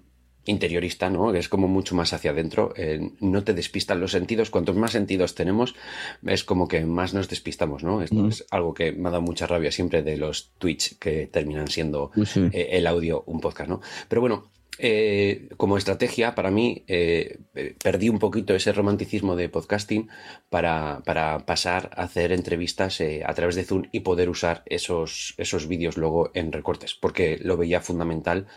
interiorista, 0.50 1.10
¿no? 1.10 1.34
Es 1.34 1.50
como 1.50 1.68
mucho 1.68 1.96
más 1.96 2.14
hacia 2.14 2.32
adentro, 2.32 2.74
eh, 2.76 3.12
no 3.20 3.44
te 3.44 3.54
despistan 3.54 4.00
los 4.00 4.12
sentidos, 4.12 4.50
cuantos 4.50 4.76
más 4.76 4.92
sentidos 4.92 5.36
tenemos, 5.36 5.76
es 6.26 6.44
como 6.44 6.68
que 6.68 6.86
más 6.86 7.14
nos 7.14 7.30
despistamos, 7.30 7.84
¿no? 7.84 8.02
Esto 8.02 8.28
es 8.28 8.46
algo 8.52 8.74
que 8.74 8.92
me 8.92 9.10
ha 9.10 9.12
dado 9.12 9.22
mucha 9.22 9.48
rabia 9.48 9.72
siempre 9.72 10.04
de 10.04 10.18
los 10.18 10.52
Twitch 10.58 10.98
que 10.98 11.28
terminan 11.28 11.68
siendo 11.68 12.12
eh, 12.16 12.70
el 12.72 12.88
audio 12.88 13.24
un 13.28 13.40
podcast, 13.40 13.70
¿no? 13.70 13.82
Pero 14.08 14.22
bueno, 14.22 14.50
eh, 14.80 15.50
como 15.58 15.78
estrategia, 15.78 16.36
para 16.36 16.52
mí, 16.52 16.86
perdí 17.84 18.10
un 18.10 18.20
poquito 18.20 18.56
ese 18.56 18.72
romanticismo 18.72 19.36
de 19.36 19.50
podcasting 19.50 20.10
para, 20.50 21.02
para 21.06 21.46
pasar 21.46 21.92
a 21.96 22.04
hacer 22.04 22.32
entrevistas 22.32 23.02
a 23.26 23.34
través 23.34 23.56
de 23.56 23.66
Zoom 23.66 23.84
y 23.92 24.00
poder 24.00 24.30
usar 24.30 24.64
esos, 24.66 25.36
esos 25.38 25.68
vídeos 25.68 25.98
luego 25.98 26.32
en 26.34 26.52
recortes, 26.52 26.96
porque 26.96 27.38
lo 27.42 27.58
veía 27.58 27.82
fundamental 27.82 28.48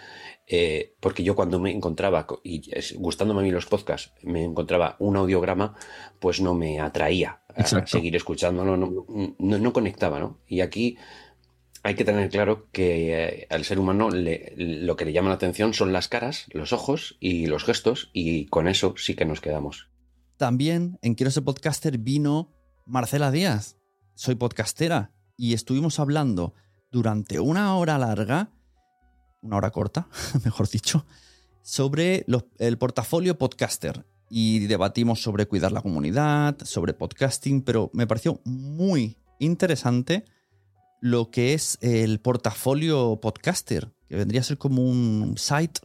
eh, 0.47 0.97
porque 1.01 1.23
yo 1.23 1.37
cuando 1.37 1.61
me 1.61 1.71
encontraba, 1.71 2.27
y 2.43 2.63
gustándome 2.97 3.41
a 3.41 3.45
mí 3.45 3.51
los 3.51 3.67
podcasts, 3.67 4.13
me 4.23 4.43
encontraba 4.45 4.97
un 4.99 5.17
audiograma, 5.17 5.75
pues 6.19 6.41
no 6.41 6.55
me 6.55 6.81
atraía 6.81 7.43
a 7.55 7.87
seguir 7.87 8.17
escuchándolo, 8.17 8.77
no, 8.77 9.07
no, 9.39 9.73
conectaba, 9.73 10.19
¿no? 10.19 10.41
Y 10.47 10.61
aquí 10.61 10.99
hay 11.83 11.95
que 11.95 12.05
tener 12.05 12.31
claro 12.31 12.69
que 12.71 13.43
eh, 13.43 13.47
al 13.51 13.65
ser 13.65 13.79
humano 13.79 14.09
lo 14.11 14.97
que 14.97 15.05
le 15.05 15.13
llama 15.13 15.31
la 15.31 15.37
atención 15.37 15.75
son 15.75 15.93
las 15.93 16.09
caras, 16.09 16.47
los 16.53 16.73
ojos 16.73 17.17
y 17.21 17.47
los 17.47 17.65
gestos, 17.65 18.11
y 18.13 18.47
con 18.47 18.69
eso 18.69 18.95
sí 18.97 19.15
que 19.15 19.25
nos 19.25 19.41
quedamos. 19.41 19.89
También 20.37 20.99
en 21.03 21.15
Quiero 21.15 21.31
ser 21.31 21.45
podcaster 21.45 21.99
vino 21.99 22.53
Marcela 22.87 23.31
Díaz. 23.31 23.77
Soy 24.15 24.35
podcastera 24.35 25.13
y 25.37 25.55
estuvimos 25.55 25.99
hablando 25.99 26.55
durante 26.91 27.41
una 27.41 27.77
hora 27.77 27.99
larga 27.99 28.51
una 29.43 29.57
hora 29.57 29.71
corta, 29.71 30.09
mejor 30.45 30.69
dicho, 30.69 31.05
sobre 31.63 32.25
el 32.59 32.79
portafolio 32.79 33.37
podcaster. 33.37 34.07
Y 34.35 34.61
debatimos 34.61 35.23
sobre 35.23 35.47
cuidar 35.47 35.73
la 35.73 35.83
comunidad, 35.83 36.57
sobre 36.65 36.95
podcasting, 36.95 37.61
pero 37.61 37.91
me 37.93 38.07
pareció 38.07 38.41
muy 38.45 39.19
interesante 39.39 40.25
lo 41.03 41.33
que 41.33 41.53
es 41.53 41.79
el 41.81 42.21
portafolio 42.21 43.19
podcaster, 43.21 43.93
que 44.09 44.15
vendría 44.15 44.41
a 44.41 44.45
ser 44.45 44.57
como 44.57 44.83
un 44.83 45.35
site 45.37 45.81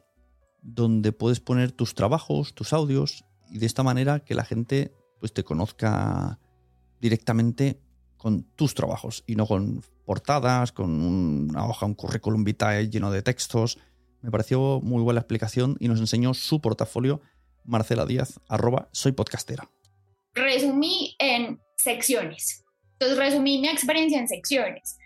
donde 0.62 1.12
puedes 1.12 1.40
poner 1.40 1.72
tus 1.72 1.96
trabajos, 1.96 2.54
tus 2.54 2.72
audios, 2.72 3.26
y 3.50 3.58
de 3.58 3.66
esta 3.66 3.82
manera 3.82 4.20
que 4.20 4.36
la 4.36 4.46
gente 4.46 4.94
pues, 5.20 5.34
te 5.34 5.44
conozca 5.44 6.40
directamente 7.02 7.82
con 8.18 8.44
tus 8.44 8.76
trabajos 8.76 9.24
y 9.26 9.36
no 9.36 9.48
con 9.48 9.82
portadas, 10.06 10.72
con 10.72 11.02
una 11.02 11.68
hoja, 11.68 11.88
un 11.88 11.96
currículum 11.96 12.44
vitae 12.44 12.88
lleno 12.88 13.10
de 13.10 13.24
textos. 13.24 13.80
Me 14.22 14.30
pareció 14.30 14.82
muy 14.84 15.02
buena 15.02 15.22
explicación 15.22 15.78
y 15.80 15.88
nos 15.88 16.00
enseñó 16.00 16.36
su 16.36 16.62
portafolio 16.62 17.22
Marcela 17.66 18.06
Díaz, 18.06 18.40
arroba 18.48 18.88
soy 18.92 19.14
podcastera. 19.14 19.68
Resumí 20.36 21.16
en 21.18 21.60
secciones. 21.76 22.66
Entonces 23.00 23.18
resumí 23.18 23.60
mi 23.60 23.68
experiencia 23.68 24.20
en 24.20 24.28
secciones, 24.28 24.98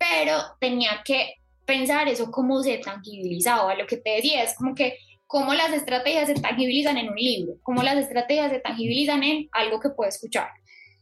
pero 0.00 0.38
tenía 0.58 1.02
que 1.04 1.34
pensar 1.66 2.08
eso 2.08 2.30
cómo 2.30 2.62
se 2.62 2.78
tangibilizaba. 2.78 3.74
Lo 3.74 3.86
que 3.86 3.98
te 3.98 4.10
decía 4.10 4.42
es 4.42 4.56
como 4.56 4.74
que 4.74 4.96
cómo 5.26 5.54
las 5.54 5.72
estrategias 5.72 6.26
se 6.26 6.34
tangibilizan 6.34 6.96
en 6.96 7.10
un 7.10 7.16
libro, 7.16 7.54
cómo 7.62 7.82
las 7.82 7.98
estrategias 7.98 8.50
se 8.50 8.60
tangibilizan 8.60 9.22
en 9.22 9.48
algo 9.52 9.78
que 9.78 9.90
puedo 9.90 10.08
escuchar. 10.08 10.48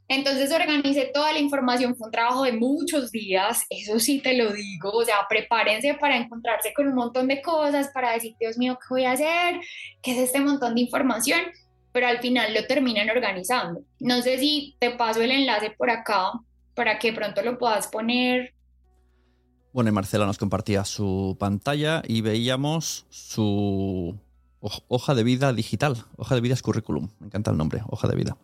Entonces 0.08 0.52
organicé 0.52 1.10
toda 1.14 1.32
la 1.32 1.38
información, 1.38 1.94
fue 1.94 2.06
un 2.06 2.12
trabajo 2.12 2.42
de 2.42 2.52
muchos 2.52 3.12
días, 3.12 3.64
eso 3.70 3.98
sí 3.98 4.20
te 4.20 4.34
lo 4.34 4.52
digo, 4.52 4.90
o 4.90 5.04
sea, 5.04 5.26
prepárense 5.28 5.94
para 5.94 6.16
encontrarse 6.16 6.72
con 6.74 6.88
un 6.88 6.94
montón 6.94 7.28
de 7.28 7.40
cosas, 7.40 7.88
para 7.92 8.12
decir, 8.12 8.34
Dios 8.40 8.58
mío, 8.58 8.78
¿qué 8.80 8.86
voy 8.90 9.04
a 9.04 9.12
hacer? 9.12 9.60
¿Qué 10.02 10.12
es 10.12 10.18
este 10.18 10.40
montón 10.40 10.74
de 10.74 10.80
información? 10.80 11.40
Pero 11.92 12.08
al 12.08 12.18
final 12.18 12.52
lo 12.52 12.66
terminan 12.66 13.10
organizando. 13.10 13.82
No 14.00 14.22
sé 14.22 14.38
si 14.38 14.76
te 14.78 14.90
paso 14.90 15.22
el 15.22 15.30
enlace 15.30 15.70
por 15.70 15.90
acá 15.90 16.32
para 16.74 16.98
que 16.98 17.12
pronto 17.12 17.42
lo 17.42 17.58
puedas 17.58 17.88
poner. 17.88 18.54
Bueno, 19.78 19.92
Marcela 19.92 20.26
nos 20.26 20.38
compartía 20.38 20.84
su 20.84 21.36
pantalla 21.38 22.02
y 22.04 22.20
veíamos 22.20 23.06
su 23.10 24.18
hoja 24.58 25.14
de 25.14 25.22
vida 25.22 25.52
digital. 25.52 26.04
Hoja 26.16 26.34
de 26.34 26.40
vida 26.40 26.54
es 26.54 26.62
currículum, 26.62 27.10
me 27.20 27.28
encanta 27.28 27.52
el 27.52 27.56
nombre, 27.56 27.82
hoja 27.86 28.08
de 28.08 28.16
vida. 28.16 28.36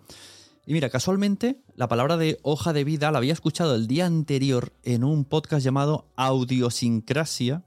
Y 0.65 0.75
mira, 0.75 0.91
casualmente, 0.91 1.61
la 1.75 1.89
palabra 1.89 2.17
de 2.19 2.39
hoja 2.43 2.73
de 2.73 2.85
vida 2.85 3.11
la 3.11 3.19
había 3.19 3.33
escuchado 3.33 3.75
el 3.75 3.89
día 3.89 4.07
anterior 4.07 4.75
en 4.85 5.03
un 5.03 5.25
podcast 5.25 5.65
llamado 5.65 6.07
Audiosincrasia, 6.15 7.65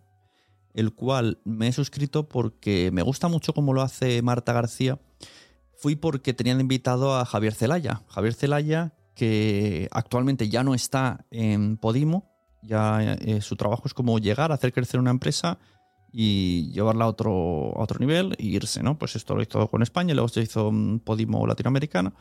el 0.74 0.94
cual 0.94 1.42
me 1.44 1.68
he 1.68 1.74
suscrito 1.74 2.30
porque 2.30 2.90
me 2.94 3.02
gusta 3.02 3.28
mucho 3.28 3.52
cómo 3.52 3.74
lo 3.74 3.82
hace 3.82 4.22
Marta 4.22 4.54
García. 4.54 4.98
Fui 5.76 5.98
porque 5.98 6.34
tenían 6.34 6.62
invitado 6.62 7.18
a 7.18 7.26
Javier 7.26 7.54
Celaya. 7.54 8.02
Javier 8.08 8.34
Celaya, 8.34 8.94
que 9.14 9.90
actualmente 9.92 10.48
ya 10.48 10.64
no 10.64 10.74
está 10.74 11.26
en 11.32 11.76
Podimo, 11.76 12.37
ya 12.68 13.02
eh, 13.14 13.42
su 13.42 13.56
trabajo 13.56 13.84
es 13.86 13.94
como 13.94 14.20
llegar 14.20 14.52
a 14.52 14.56
hacer 14.56 14.74
crecer 14.74 15.00
una 15.00 15.12
empresa 15.12 15.58
y 16.12 16.72
llevarla 16.72 17.06
a 17.06 17.08
otro, 17.08 17.74
a 17.76 17.82
otro 17.82 18.00
nivel 18.00 18.36
e 18.38 18.46
irse, 18.46 18.84
¿no? 18.84 18.98
Pues 18.98 19.16
esto 19.16 19.36
lo 19.36 19.42
hizo 19.42 19.68
con 19.68 19.82
España, 19.82 20.14
luego 20.14 20.28
se 20.28 20.42
hizo 20.42 20.72
Podimo 21.04 21.48
latinoamericano 21.48 22.14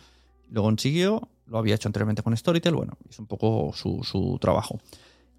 lo 0.51 0.63
consiguió, 0.63 1.29
lo 1.47 1.59
había 1.59 1.75
hecho 1.75 1.89
anteriormente 1.89 2.23
con 2.23 2.37
Storytel, 2.37 2.75
bueno, 2.75 2.97
es 3.09 3.19
un 3.19 3.27
poco 3.27 3.73
su, 3.75 4.39
trabajo. 4.41 4.79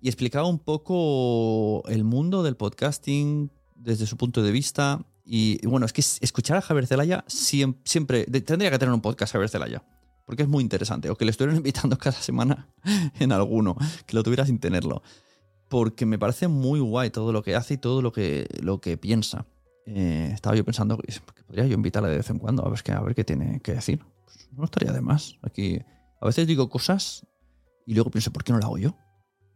Y 0.01 0.07
explicaba 0.07 0.47
un 0.47 0.59
poco 0.59 1.83
el 1.87 2.03
mundo 2.03 2.43
del 2.43 2.55
podcasting 2.55 3.49
desde 3.75 4.05
su 4.05 4.17
punto 4.17 4.43
de 4.43 4.51
vista. 4.51 5.05
Y, 5.25 5.65
bueno, 5.65 5.85
es 5.85 5.93
que 5.93 6.01
escuchar 6.01 6.57
a 6.57 6.61
Javier 6.61 6.87
Zelaya 6.87 7.25
siempre, 7.27 8.25
tendría 8.25 8.71
que 8.71 8.79
tener 8.79 8.93
un 8.93 9.01
podcast 9.01 9.33
Javier 9.33 9.49
Zelaya, 9.49 9.83
porque 10.27 10.43
es 10.43 10.49
muy 10.49 10.63
interesante. 10.63 11.09
O 11.09 11.15
que 11.15 11.25
le 11.25 11.31
estuvieran 11.31 11.57
invitando 11.63 11.97
cada 11.97 12.21
semana 12.21 12.69
en 13.19 13.31
alguno, 13.31 13.75
que 14.05 14.15
lo 14.15 14.21
tuviera 14.21 14.45
sin 14.45 14.59
tenerlo. 14.59 15.01
Porque 15.67 16.05
me 16.05 16.19
parece 16.19 16.47
muy 16.47 16.79
guay 16.79 17.09
todo 17.09 17.33
lo 17.33 17.41
que 17.41 17.55
hace 17.55 17.73
y 17.73 17.77
todo 17.77 18.03
lo 18.03 18.11
que, 18.11 18.47
lo 18.61 18.79
que 18.79 18.97
piensa. 18.97 19.47
Eh, 19.87 20.29
estaba 20.31 20.55
yo 20.55 20.63
pensando 20.63 20.97
que 20.99 21.43
podría 21.43 21.65
yo 21.65 21.73
invitarle 21.73 22.09
de 22.09 22.17
vez 22.17 22.29
en 22.29 22.37
cuando 22.37 22.63
a 22.63 22.69
ver, 22.69 22.79
a 22.91 23.01
ver 23.01 23.15
qué 23.15 23.23
tiene 23.23 23.59
que 23.61 23.73
decir 23.73 24.01
no 24.57 24.65
estaría 24.65 24.91
de 24.91 25.01
más. 25.01 25.37
Aquí 25.41 25.79
a 26.19 26.25
veces 26.25 26.47
digo 26.47 26.69
cosas 26.69 27.25
y 27.85 27.93
luego 27.93 28.09
pienso, 28.09 28.31
¿por 28.31 28.43
qué 28.43 28.51
no 28.51 28.59
lo 28.59 28.65
hago 28.65 28.77
yo? 28.77 28.97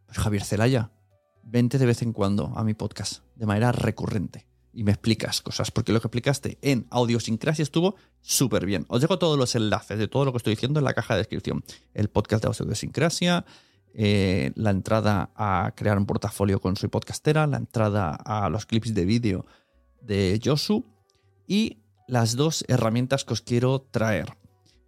Pues 0.06 0.18
Javier 0.18 0.44
Celaya, 0.44 0.92
vente 1.42 1.78
de 1.78 1.86
vez 1.86 2.02
en 2.02 2.12
cuando 2.12 2.52
a 2.56 2.64
mi 2.64 2.74
podcast, 2.74 3.24
de 3.34 3.46
manera 3.46 3.72
recurrente, 3.72 4.46
y 4.72 4.84
me 4.84 4.92
explicas 4.92 5.42
cosas, 5.42 5.70
porque 5.70 5.92
lo 5.92 6.00
que 6.00 6.06
explicaste 6.06 6.58
en 6.62 6.86
Audiosincrasia 6.90 7.62
estuvo 7.62 7.96
súper 8.20 8.66
bien. 8.66 8.86
Os 8.88 9.00
dejo 9.00 9.18
todos 9.18 9.38
los 9.38 9.54
enlaces 9.54 9.98
de 9.98 10.08
todo 10.08 10.24
lo 10.24 10.32
que 10.32 10.38
estoy 10.38 10.54
diciendo 10.54 10.80
en 10.80 10.84
la 10.84 10.94
caja 10.94 11.14
de 11.14 11.18
descripción. 11.18 11.64
El 11.94 12.08
podcast 12.08 12.44
de 12.44 12.48
Audiosincrasia, 12.48 13.44
eh, 13.94 14.52
la 14.54 14.70
entrada 14.70 15.30
a 15.36 15.72
crear 15.76 15.98
un 15.98 16.06
portafolio 16.06 16.60
con 16.60 16.76
Soy 16.76 16.88
Podcastera, 16.88 17.46
la 17.46 17.58
entrada 17.58 18.14
a 18.14 18.48
los 18.48 18.66
clips 18.66 18.94
de 18.94 19.04
vídeo 19.04 19.46
de 20.00 20.40
Josu 20.42 20.84
y 21.46 21.78
las 22.08 22.36
dos 22.36 22.64
herramientas 22.68 23.24
que 23.24 23.34
os 23.34 23.42
quiero 23.42 23.82
traer 23.90 24.42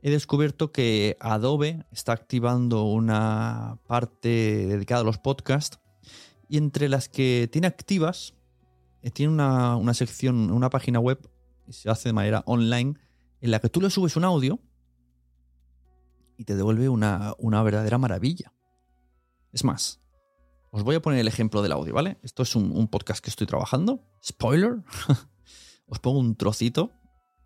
he 0.04 0.10
descubierto 0.10 0.70
que 0.70 1.16
Adobe 1.18 1.86
está 1.90 2.12
activando 2.12 2.84
una 2.84 3.78
parte 3.86 4.66
dedicada 4.66 5.00
a 5.00 5.04
los 5.04 5.16
podcasts 5.16 5.78
y 6.46 6.58
entre 6.58 6.90
las 6.90 7.08
que 7.08 7.48
tiene 7.50 7.66
activas, 7.66 8.34
tiene 9.10 9.32
una, 9.32 9.94
sección, 9.94 10.50
una 10.50 10.70
página 10.70 10.98
web, 10.98 11.18
y 11.66 11.72
se 11.72 11.90
hace 11.90 12.08
de 12.10 12.12
manera 12.12 12.42
online, 12.46 12.94
en 13.40 13.50
la 13.50 13.58
que 13.58 13.68
tú 13.68 13.80
le 13.80 13.90
subes 13.90 14.16
un 14.16 14.24
audio 14.24 14.60
y 16.36 16.44
te 16.44 16.56
devuelve 16.56 16.88
una, 16.88 17.34
una 17.38 17.62
verdadera 17.62 17.98
maravilla. 17.98 18.52
Es 19.52 19.64
más, 19.64 20.00
os 20.70 20.82
voy 20.82 20.96
a 20.96 21.02
poner 21.02 21.20
el 21.20 21.28
ejemplo 21.28 21.62
del 21.62 21.72
audio, 21.72 21.94
¿vale? 21.94 22.18
Esto 22.22 22.42
es 22.42 22.56
un, 22.56 22.72
un 22.76 22.88
podcast 22.88 23.22
que 23.22 23.30
estoy 23.30 23.46
trabajando. 23.46 24.02
Spoiler. 24.22 24.82
os 25.86 25.98
pongo 25.98 26.18
un 26.18 26.36
trocito 26.36 26.90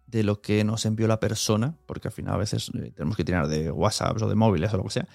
de 0.07 0.23
lo 0.23 0.41
que 0.41 0.65
nos 0.65 0.87
envió 0.87 1.07
la 1.07 1.21
persona, 1.21 1.77
porque 1.87 2.09
al 2.09 2.13
final 2.13 2.35
a 2.35 2.39
veces 2.39 2.71
eh, 2.75 2.93
tenemos 2.93 3.17
que 3.17 3.25
tirar 3.25 3.47
de 3.47 3.71
WhatsApp 3.71 4.21
o 4.23 4.29
de 4.29 4.35
móviles 4.35 4.73
o 4.73 4.79
lo 4.79 4.85
que 4.85 4.91
sea. 4.91 5.09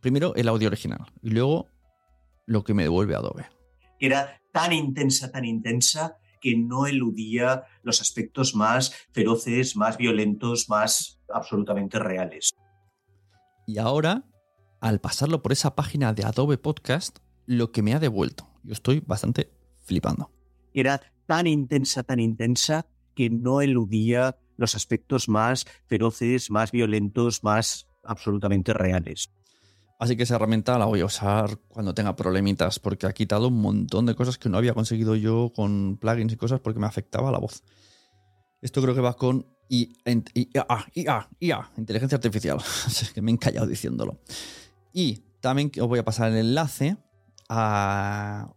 Primero 0.00 0.34
el 0.34 0.48
audio 0.48 0.68
original 0.68 1.04
y 1.22 1.30
luego 1.30 1.68
lo 2.46 2.64
que 2.64 2.74
me 2.74 2.84
devuelve 2.84 3.14
Adobe. 3.14 3.46
Era 4.00 4.40
tan 4.54 4.72
intensa, 4.72 5.32
tan 5.32 5.44
intensa, 5.44 6.16
que 6.40 6.56
no 6.56 6.86
eludía 6.86 7.64
los 7.82 8.00
aspectos 8.00 8.54
más 8.54 8.94
feroces, 9.10 9.74
más 9.74 9.96
violentos, 9.98 10.68
más 10.68 11.20
absolutamente 11.28 11.98
reales. 11.98 12.52
Y 13.66 13.78
ahora, 13.78 14.24
al 14.80 15.00
pasarlo 15.00 15.42
por 15.42 15.50
esa 15.50 15.74
página 15.74 16.12
de 16.12 16.24
Adobe 16.24 16.56
Podcast, 16.56 17.18
lo 17.46 17.72
que 17.72 17.82
me 17.82 17.94
ha 17.94 17.98
devuelto, 17.98 18.48
yo 18.62 18.74
estoy 18.74 19.00
bastante 19.00 19.50
flipando. 19.82 20.30
Era 20.72 21.00
tan 21.26 21.48
intensa, 21.48 22.04
tan 22.04 22.20
intensa, 22.20 22.86
que 23.16 23.30
no 23.30 23.60
eludía 23.60 24.38
los 24.56 24.76
aspectos 24.76 25.28
más 25.28 25.66
feroces, 25.86 26.50
más 26.52 26.70
violentos, 26.70 27.42
más 27.42 27.88
absolutamente 28.04 28.72
reales. 28.72 29.32
Así 30.04 30.18
que 30.18 30.24
esa 30.24 30.34
herramienta 30.34 30.76
la 30.76 30.84
voy 30.84 31.00
a 31.00 31.06
usar 31.06 31.56
cuando 31.66 31.94
tenga 31.94 32.14
problemitas, 32.14 32.78
porque 32.78 33.06
ha 33.06 33.14
quitado 33.14 33.48
un 33.48 33.62
montón 33.62 34.04
de 34.04 34.14
cosas 34.14 34.36
que 34.36 34.50
no 34.50 34.58
había 34.58 34.74
conseguido 34.74 35.16
yo 35.16 35.50
con 35.56 35.96
plugins 35.96 36.34
y 36.34 36.36
cosas 36.36 36.60
porque 36.60 36.78
me 36.78 36.86
afectaba 36.86 37.32
la 37.32 37.38
voz. 37.38 37.62
Esto 38.60 38.82
creo 38.82 38.94
que 38.94 39.00
va 39.00 39.14
con 39.14 39.46
IA, 39.70 39.88
IA, 40.94 41.30
IA, 41.40 41.70
inteligencia 41.78 42.16
artificial. 42.16 42.58
que 43.14 43.22
me 43.22 43.30
he 43.30 43.32
encallado 43.32 43.66
diciéndolo. 43.66 44.20
Y 44.92 45.22
también 45.40 45.72
os 45.80 45.88
voy 45.88 46.00
a 46.00 46.04
pasar 46.04 46.32
el 46.32 46.36
enlace 46.36 46.98
a 47.48 48.52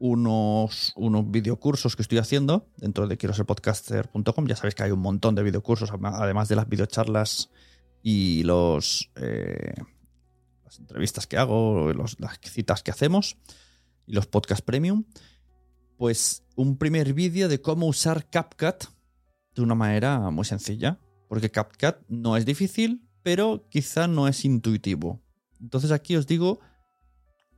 unos, 0.00 0.92
unos 0.96 1.30
videocursos 1.30 1.94
que 1.94 2.02
estoy 2.02 2.18
haciendo 2.18 2.66
dentro 2.78 3.06
de 3.06 3.16
quiero 3.16 3.32
ser 3.32 3.46
podcaster.com. 3.46 4.46
Ya 4.48 4.56
sabéis 4.56 4.74
que 4.74 4.82
hay 4.82 4.90
un 4.90 5.02
montón 5.02 5.36
de 5.36 5.44
videocursos, 5.44 5.88
además 6.02 6.48
de 6.48 6.56
las 6.56 6.68
videocharlas 6.68 7.48
y 8.02 8.42
los, 8.42 9.08
eh, 9.14 9.74
entrevistas 10.78 11.26
que 11.26 11.36
hago, 11.36 11.92
las 11.92 12.40
citas 12.42 12.82
que 12.82 12.90
hacemos 12.90 13.36
y 14.06 14.12
los 14.12 14.26
podcast 14.26 14.64
premium. 14.64 15.04
Pues 15.96 16.44
un 16.56 16.76
primer 16.78 17.12
vídeo 17.12 17.48
de 17.48 17.60
cómo 17.60 17.86
usar 17.86 18.28
CapCut 18.30 18.84
de 19.54 19.62
una 19.62 19.74
manera 19.74 20.30
muy 20.30 20.44
sencilla. 20.44 20.98
Porque 21.28 21.50
CapCut 21.50 21.96
no 22.08 22.36
es 22.36 22.44
difícil, 22.44 23.08
pero 23.22 23.68
quizá 23.68 24.06
no 24.06 24.28
es 24.28 24.44
intuitivo. 24.44 25.20
Entonces 25.60 25.90
aquí 25.90 26.16
os 26.16 26.26
digo 26.26 26.60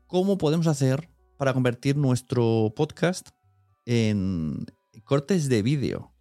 cómo 0.07 0.39
podemos 0.39 0.67
hacer 0.67 1.09
para 1.39 1.55
convertir 1.55 1.97
nuestro 1.97 2.73
podcast 2.77 3.31
en 3.87 4.67
cortes 5.05 5.49
de 5.49 5.63
vídeo 5.63 6.13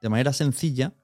de 0.00 0.08
manera 0.08 0.32
sencilla, 0.32 0.94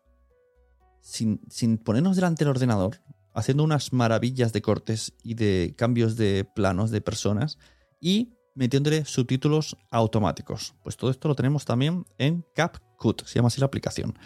sin, 1.01 1.39
ponernos 1.79 2.17
delante 2.17 2.45
del 2.45 2.51
ordenador, 2.51 3.03
haciendo 3.35 3.65
unas 3.65 3.93
maravillas 3.93 4.53
de 4.53 4.63
cortes 4.63 5.13
y 5.23 5.35
de 5.35 5.75
cambios 5.77 6.17
de 6.17 6.45
planos 6.45 6.91
de 6.91 7.01
personas 7.01 7.59
y 8.01 8.35
metiéndole 8.55 9.05
subtítulos 9.05 9.77
automáticos. 9.91 10.75
Pues 10.83 10.97
todo 10.97 11.11
esto 11.11 11.29
lo 11.29 11.35
tenemos 11.35 11.65
también 11.65 12.07
en 12.19 12.45
CapCut, 12.55 13.25
se 13.27 13.35
llama 13.35 13.49
así 13.49 13.61
la 13.61 13.67
aplicación. 13.67 14.17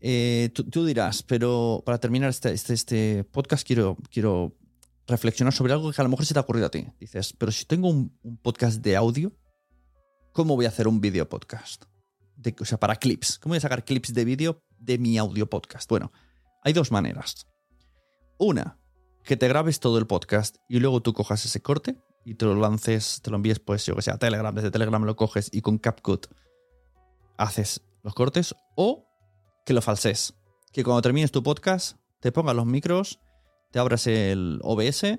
Eh, 0.00 0.50
tú, 0.52 0.84
dirás, 0.84 1.22
pero 1.22 1.82
para 1.84 1.98
terminar 1.98 2.30
este, 2.30 2.52
este, 2.52 2.74
este 2.74 3.24
podcast 3.24 3.64
quiero, 3.66 3.96
quiero 4.10 4.56
reflexionar 5.06 5.52
sobre 5.52 5.72
algo 5.72 5.92
que 5.92 6.00
a 6.00 6.04
lo 6.04 6.10
mejor 6.10 6.26
se 6.26 6.34
te 6.34 6.40
ha 6.40 6.42
ocurrido 6.42 6.66
a 6.66 6.70
ti. 6.70 6.86
Dices, 6.98 7.32
pero 7.32 7.52
si 7.52 7.64
tengo 7.66 7.88
un, 7.88 8.16
podcast 8.42 8.82
de 8.82 8.96
audio, 8.96 9.32
¿cómo 10.32 10.56
voy 10.56 10.66
a 10.66 10.68
hacer 10.68 10.88
un 10.88 11.00
video 11.00 11.28
podcast? 11.28 11.84
o 12.58 12.64
sea, 12.64 12.78
para 12.80 12.96
clips. 12.96 13.38
¿Cómo 13.38 13.52
voy 13.52 13.58
a 13.58 13.60
sacar 13.60 13.84
clips 13.84 14.12
de 14.12 14.24
vídeo 14.24 14.64
de 14.76 14.98
mi 14.98 15.16
audio 15.18 15.48
podcast? 15.48 15.88
Bueno, 15.88 16.10
hay 16.64 16.72
dos 16.72 16.90
maneras. 16.90 17.46
Una, 18.42 18.78
que 19.24 19.36
te 19.36 19.48
grabes 19.48 19.80
todo 19.80 19.98
el 19.98 20.06
podcast 20.06 20.56
y 20.68 20.80
luego 20.80 21.00
tú 21.00 21.12
cojas 21.12 21.44
ese 21.44 21.62
corte 21.62 21.96
y 22.24 22.34
te 22.34 22.44
lo 22.44 22.54
lances, 22.54 23.20
te 23.22 23.30
lo 23.30 23.36
envíes, 23.36 23.60
pues 23.60 23.86
yo 23.86 23.94
que 23.94 24.02
sé, 24.02 24.10
a 24.10 24.18
Telegram. 24.18 24.54
Desde 24.54 24.70
Telegram 24.70 25.04
lo 25.04 25.16
coges 25.16 25.48
y 25.52 25.60
con 25.60 25.78
CapCut 25.78 26.26
haces 27.36 27.82
los 28.02 28.14
cortes. 28.14 28.54
O 28.74 29.06
que 29.64 29.72
lo 29.74 29.80
falses. 29.80 30.34
Que 30.72 30.82
cuando 30.82 31.02
termines 31.02 31.30
tu 31.30 31.42
podcast, 31.42 31.98
te 32.20 32.32
pongas 32.32 32.56
los 32.56 32.66
micros 32.66 33.20
te 33.72 33.78
abras 33.78 34.06
el 34.06 34.60
OBS 34.62 35.18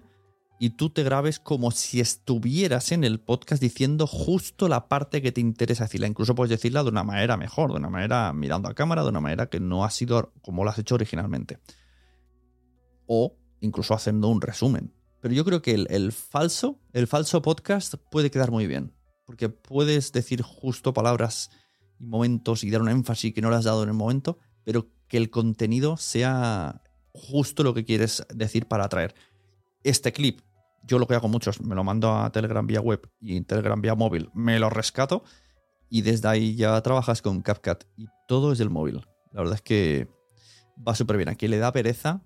y 0.60 0.70
tú 0.72 0.92
te 0.92 1.04
grabes 1.04 1.40
como 1.40 1.72
si 1.72 2.00
estuvieras 2.00 2.92
en 2.92 3.04
el 3.04 3.20
podcast 3.20 3.62
diciendo 3.62 4.08
justo 4.08 4.70
la 4.70 4.88
parte 4.88 5.22
que 5.22 5.32
te 5.32 5.42
interesa 5.42 5.86
decirla. 5.86 6.08
Incluso 6.08 6.36
puedes 6.36 6.52
decirla 6.52 6.84
de 6.84 6.90
una 6.90 7.04
manera 7.04 7.36
mejor, 7.36 7.72
de 7.72 7.78
una 7.78 7.90
manera 7.90 8.32
mirando 8.32 8.70
a 8.70 8.76
cámara, 8.76 9.02
de 9.02 9.10
una 9.10 9.20
manera 9.20 9.48
que 9.48 9.60
no 9.60 9.84
ha 9.84 9.90
sido 9.90 10.32
como 10.42 10.64
lo 10.64 10.70
has 10.70 10.78
hecho 10.78 10.96
originalmente. 10.96 11.60
O 13.08 13.38
incluso 13.60 13.94
haciendo 13.94 14.28
un 14.28 14.42
resumen. 14.42 14.94
Pero 15.22 15.34
yo 15.34 15.46
creo 15.46 15.62
que 15.62 15.74
el, 15.74 16.12
falso, 16.12 16.80
el 16.92 17.08
falso 17.08 17.42
podcast 17.42 17.96
puede 18.12 18.30
quedar 18.30 18.52
muy 18.52 18.68
bien. 18.68 18.94
Porque 19.26 19.48
puedes 19.48 20.12
decir 20.12 20.42
justo 20.42 20.94
palabras 20.94 21.50
y 21.98 22.06
momentos 22.06 22.64
y 22.64 22.70
dar 22.70 22.82
un 22.82 22.90
énfasis 22.90 23.34
que 23.34 23.42
no 23.42 23.50
le 23.50 23.56
has 23.56 23.64
dado 23.64 23.84
en 23.84 23.90
el 23.90 23.96
momento, 23.96 24.38
pero 24.66 24.90
que 25.08 25.16
el 25.16 25.30
contenido 25.30 25.96
sea 25.96 26.82
justo 27.14 27.64
lo 27.64 27.74
que 27.74 27.86
quieres 27.86 28.26
decir 28.34 28.68
para 28.68 28.84
atraer. 28.84 29.16
Este 29.84 30.12
clip, 30.12 30.42
yo 30.84 31.00
lo 31.00 31.08
que 31.08 31.16
hago 31.16 31.30
muchos, 31.30 31.62
me 31.62 31.76
lo 31.76 31.86
mando 31.86 32.14
a 32.14 32.30
Telegram 32.32 32.68
vía 32.68 32.82
web 32.82 33.10
y 33.22 33.40
Telegram 33.42 33.80
vía 33.80 33.96
móvil, 33.96 34.30
me 34.34 34.60
lo 34.60 34.70
rescato 34.70 35.24
y 35.90 36.02
desde 36.02 36.28
ahí 36.28 36.56
ya 36.56 36.82
trabajas 36.82 37.22
con 37.22 37.42
CapCut 37.42 37.86
y 37.96 38.08
todo 38.28 38.52
es 38.52 38.58
del 38.58 38.70
móvil. 38.70 39.06
La 39.32 39.42
verdad 39.42 39.56
es 39.56 39.62
que 39.62 40.10
va 40.86 40.96
súper 40.96 41.18
bien. 41.18 41.30
Aquí 41.30 41.48
le 41.48 41.60
da 41.60 41.72
pereza 41.72 42.22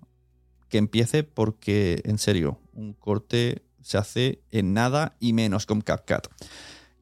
que 0.68 0.78
empiece 0.78 1.22
porque, 1.22 2.00
en 2.04 2.18
serio, 2.18 2.60
un 2.72 2.92
corte 2.92 3.62
se 3.82 3.98
hace 3.98 4.42
en 4.50 4.74
nada 4.74 5.16
y 5.18 5.32
menos 5.32 5.66
con 5.66 5.80
CapCut. 5.80 6.28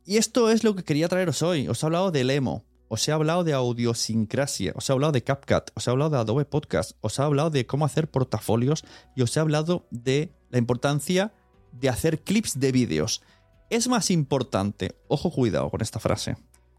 Y 0.05 0.19
esto 0.19 0.51
es 0.51 0.63
lo 0.63 0.77
que 0.77 0.85
quería 0.85 1.09
traeros 1.09 1.43
hoy. 1.43 1.67
Os 1.69 1.83
he 1.83 1.87
hablado 1.87 2.13
del 2.13 2.31
emo, 2.31 2.65
os 2.89 3.07
he 3.09 3.13
hablado 3.13 3.43
de 3.43 3.53
audiosincrasia, 3.53 4.73
os 4.77 4.89
he 4.89 4.93
hablado 4.93 5.13
de 5.13 5.25
CapCut, 5.25 5.71
os 5.75 5.87
he 5.87 5.91
hablado 5.91 6.11
de 6.11 6.19
Adobe 6.19 6.45
Podcast, 6.45 6.93
os 7.01 7.19
he 7.19 7.23
hablado 7.23 7.51
de 7.51 7.67
cómo 7.67 7.85
hacer 7.85 8.09
portafolios 8.09 8.85
y 9.17 9.23
os 9.23 9.37
he 9.37 9.41
hablado 9.41 9.87
de 9.91 10.33
la 10.51 10.59
importancia 10.59 11.33
de 11.73 11.89
hacer 11.89 12.23
clips 12.23 12.61
de 12.61 12.71
vídeos. 12.71 13.23
Es 13.69 13.89
más 13.89 14.13
importante, 14.13 14.95
ojo 15.09 15.33
cuidado 15.33 15.71
con 15.71 15.83
esta 15.83 15.99
frase, 15.99 16.37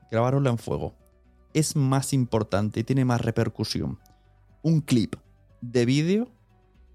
grabarosla 0.09 0.49
en 0.49 0.57
fuego, 0.57 0.95
es 1.53 1.75
más 1.75 2.13
importante 2.13 2.79
y 2.79 2.83
tiene 2.83 3.03
más 3.03 3.19
repercusión 3.19 3.99
un 4.61 4.81
clip 4.81 5.15
de 5.61 5.85
vídeo 5.85 6.31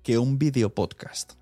que 0.02 0.18
un 0.18 0.38
vídeo 0.38 0.74
podcast. 0.74 1.41